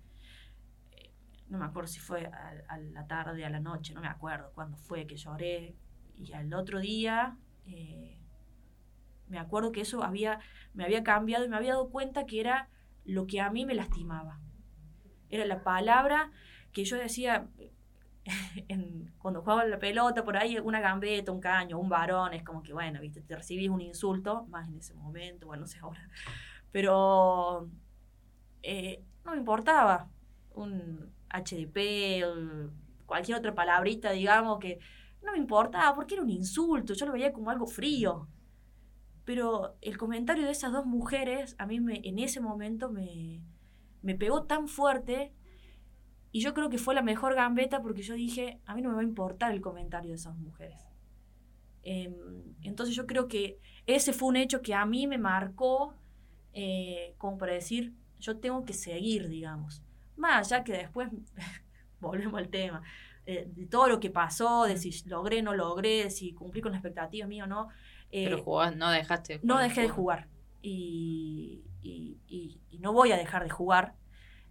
[1.54, 4.76] no me acuerdo si fue a, la tarde, a la noche, no me acuerdo cuándo
[4.76, 5.76] fue que lloré.
[6.16, 7.36] Y al otro día
[7.66, 8.18] eh,
[9.28, 10.40] me acuerdo que eso había,
[10.74, 12.68] me había cambiado y me había dado cuenta que era
[13.04, 14.40] lo que a mí me lastimaba.
[15.30, 16.32] Era la palabra
[16.72, 17.48] que yo decía
[19.18, 22.72] cuando jugaba la pelota, por ahí una gambeta, un caño, un varón, es como que,
[22.72, 26.08] bueno, viste, te recibís un insulto, más en ese momento, bueno, no sé ahora.
[26.72, 27.68] Pero
[28.62, 30.08] eh, no me importaba
[30.54, 32.70] un HDP, o
[33.06, 34.78] cualquier otra palabrita, digamos, que
[35.22, 38.28] no me importaba porque era un insulto, yo lo veía como algo frío.
[39.24, 43.42] Pero el comentario de esas dos mujeres a mí me, en ese momento me,
[44.02, 45.32] me pegó tan fuerte
[46.30, 48.96] y yo creo que fue la mejor gambeta porque yo dije, a mí no me
[48.96, 50.90] va a importar el comentario de esas mujeres.
[51.82, 52.14] Em,
[52.62, 55.94] entonces yo creo que ese fue un hecho que a mí me marcó
[56.52, 59.82] eh, como para decir, yo tengo que seguir, digamos.
[60.16, 61.08] Más allá que después,
[62.00, 62.82] volvemos al tema,
[63.26, 66.72] eh, de todo lo que pasó, de si logré, no logré, de si cumplí con
[66.72, 67.68] la expectativa mía o no.
[68.10, 69.68] eh, Pero jugás, no dejaste de no jugar.
[69.68, 70.28] dejé de jugar
[70.62, 73.94] y, y- y- y no voy a dejar de jugar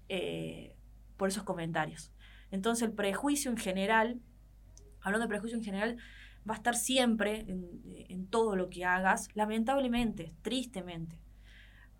[0.10, 0.76] eh,
[1.18, 2.12] por esos comentarios.
[2.52, 4.20] Entonces el prejuicio en general,
[5.02, 5.98] hablando de prejuicio en general,
[6.50, 11.20] va a estar siempre en, en todo lo que hagas, lamentablemente, tristemente.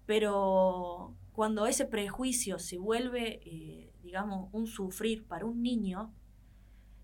[0.06, 6.14] Pero cuando ese prejuicio se vuelve, eh, digamos, un sufrir para un niño,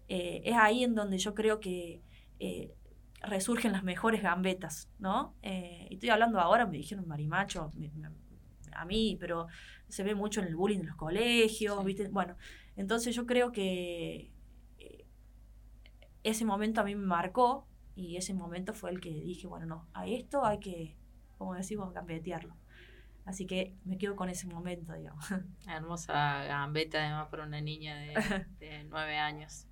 [0.08, 2.04] eh, es ahí en donde yo creo que
[2.40, 2.74] eh,
[3.22, 5.36] resurgen las mejores gambetas, ¿no?
[5.44, 8.10] Y estoy hablando ahora, me dijeron marimacho me- me-
[8.74, 9.48] a mí, pero
[9.90, 11.86] se ve mucho en el bullying en los colegios, Sí.
[11.86, 12.08] ¿viste?
[12.10, 12.38] Bueno,
[12.76, 14.32] entonces yo creo que
[16.24, 19.90] ese momento a mí me marcó y ese momento fue el que dije, bueno, no,
[19.94, 20.98] a esto hay que,
[21.38, 22.56] como decimos, gambetearlo.
[23.26, 25.26] Así que me quedo con ese momento, digamos.
[25.68, 28.14] Hermosa gambeta, además, para una niña de,
[28.60, 29.66] de nueve años.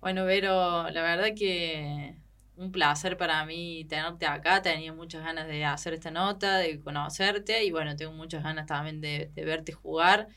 [0.00, 2.16] Bueno, Vero, la verdad que
[2.56, 4.62] un placer para mí tenerte acá.
[4.62, 9.00] Tenía muchas ganas de hacer esta nota, de conocerte y bueno, tengo muchas ganas también
[9.00, 10.28] de, de verte jugar.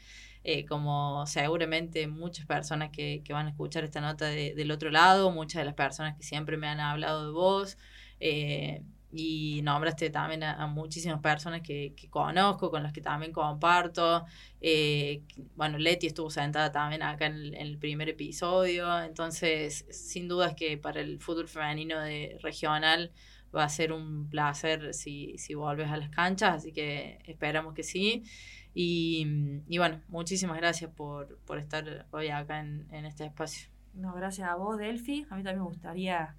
[0.44, 4.90] Eh, como seguramente muchas personas que, que, van a escuchar esta nota de, del otro
[4.90, 7.78] lado, muchas de las personas que siempre me han hablado de vos.
[8.22, 14.26] Eh, y nombraste también a, muchísimas personas que, que, conozco, con las que también comparto.
[14.62, 15.24] Eh,
[15.56, 20.50] bueno, Leti estuvo sentada también acá en el, en el, primer episodio, entonces sin duda
[20.50, 23.12] es que para el fútbol femenino de regional
[23.56, 27.84] va a ser un placer si, si vuelves a las canchas, así que esperamos que
[27.84, 28.24] sí.
[28.76, 29.26] Y,
[29.68, 33.70] y bueno, muchísimas gracias por, por estar hoy acá en, en este espacio.
[33.96, 35.26] No, gracias a vos, Delphi.
[35.32, 36.36] A mí también me gustaría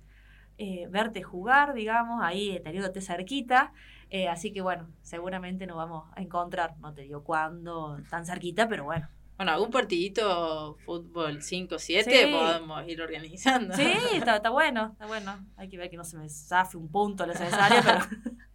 [0.62, 3.72] eh, verte jugar, digamos, ahí teniéndote cerquita.
[4.10, 8.68] Eh, así que bueno, seguramente nos vamos a encontrar, no te digo cuándo, tan cerquita,
[8.68, 9.08] pero bueno.
[9.38, 12.30] Bueno, algún partidito fútbol 5-7 sí.
[12.30, 13.74] podemos ir organizando.
[13.74, 15.46] Sí, está, está, bueno, está bueno.
[15.56, 18.00] Hay que ver que no se me zafe un punto necesario, pero,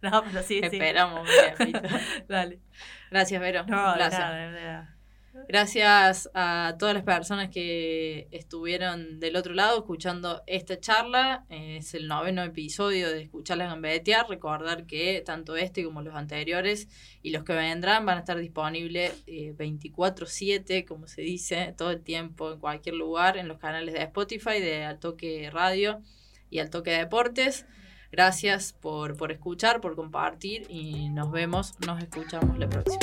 [0.02, 1.28] no, pero sí, Esperamos,
[1.58, 1.72] sí.
[2.28, 2.60] Dale.
[3.10, 3.64] Gracias, Vero.
[3.66, 4.95] No, nada, nada.
[5.48, 11.44] Gracias a todas las personas que estuvieron del otro lado escuchando esta charla.
[11.48, 14.28] Es el noveno episodio de Escucharlas Gambetear.
[14.28, 16.88] Recordar que tanto este como los anteriores
[17.22, 22.02] y los que vendrán van a estar disponibles eh, 24-7, como se dice, todo el
[22.02, 26.00] tiempo, en cualquier lugar, en los canales de Spotify, de Altoque Radio
[26.50, 27.66] y Altoque Deportes.
[28.10, 32.98] Gracias por, por escuchar, por compartir y nos vemos, nos escuchamos la próxima.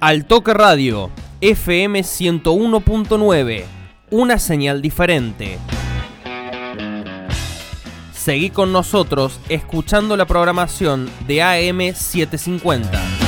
[0.00, 3.64] Al Toque Radio, FM 101.9,
[4.10, 5.58] una señal diferente.
[8.12, 13.21] Seguí con nosotros escuchando la programación de AM 750.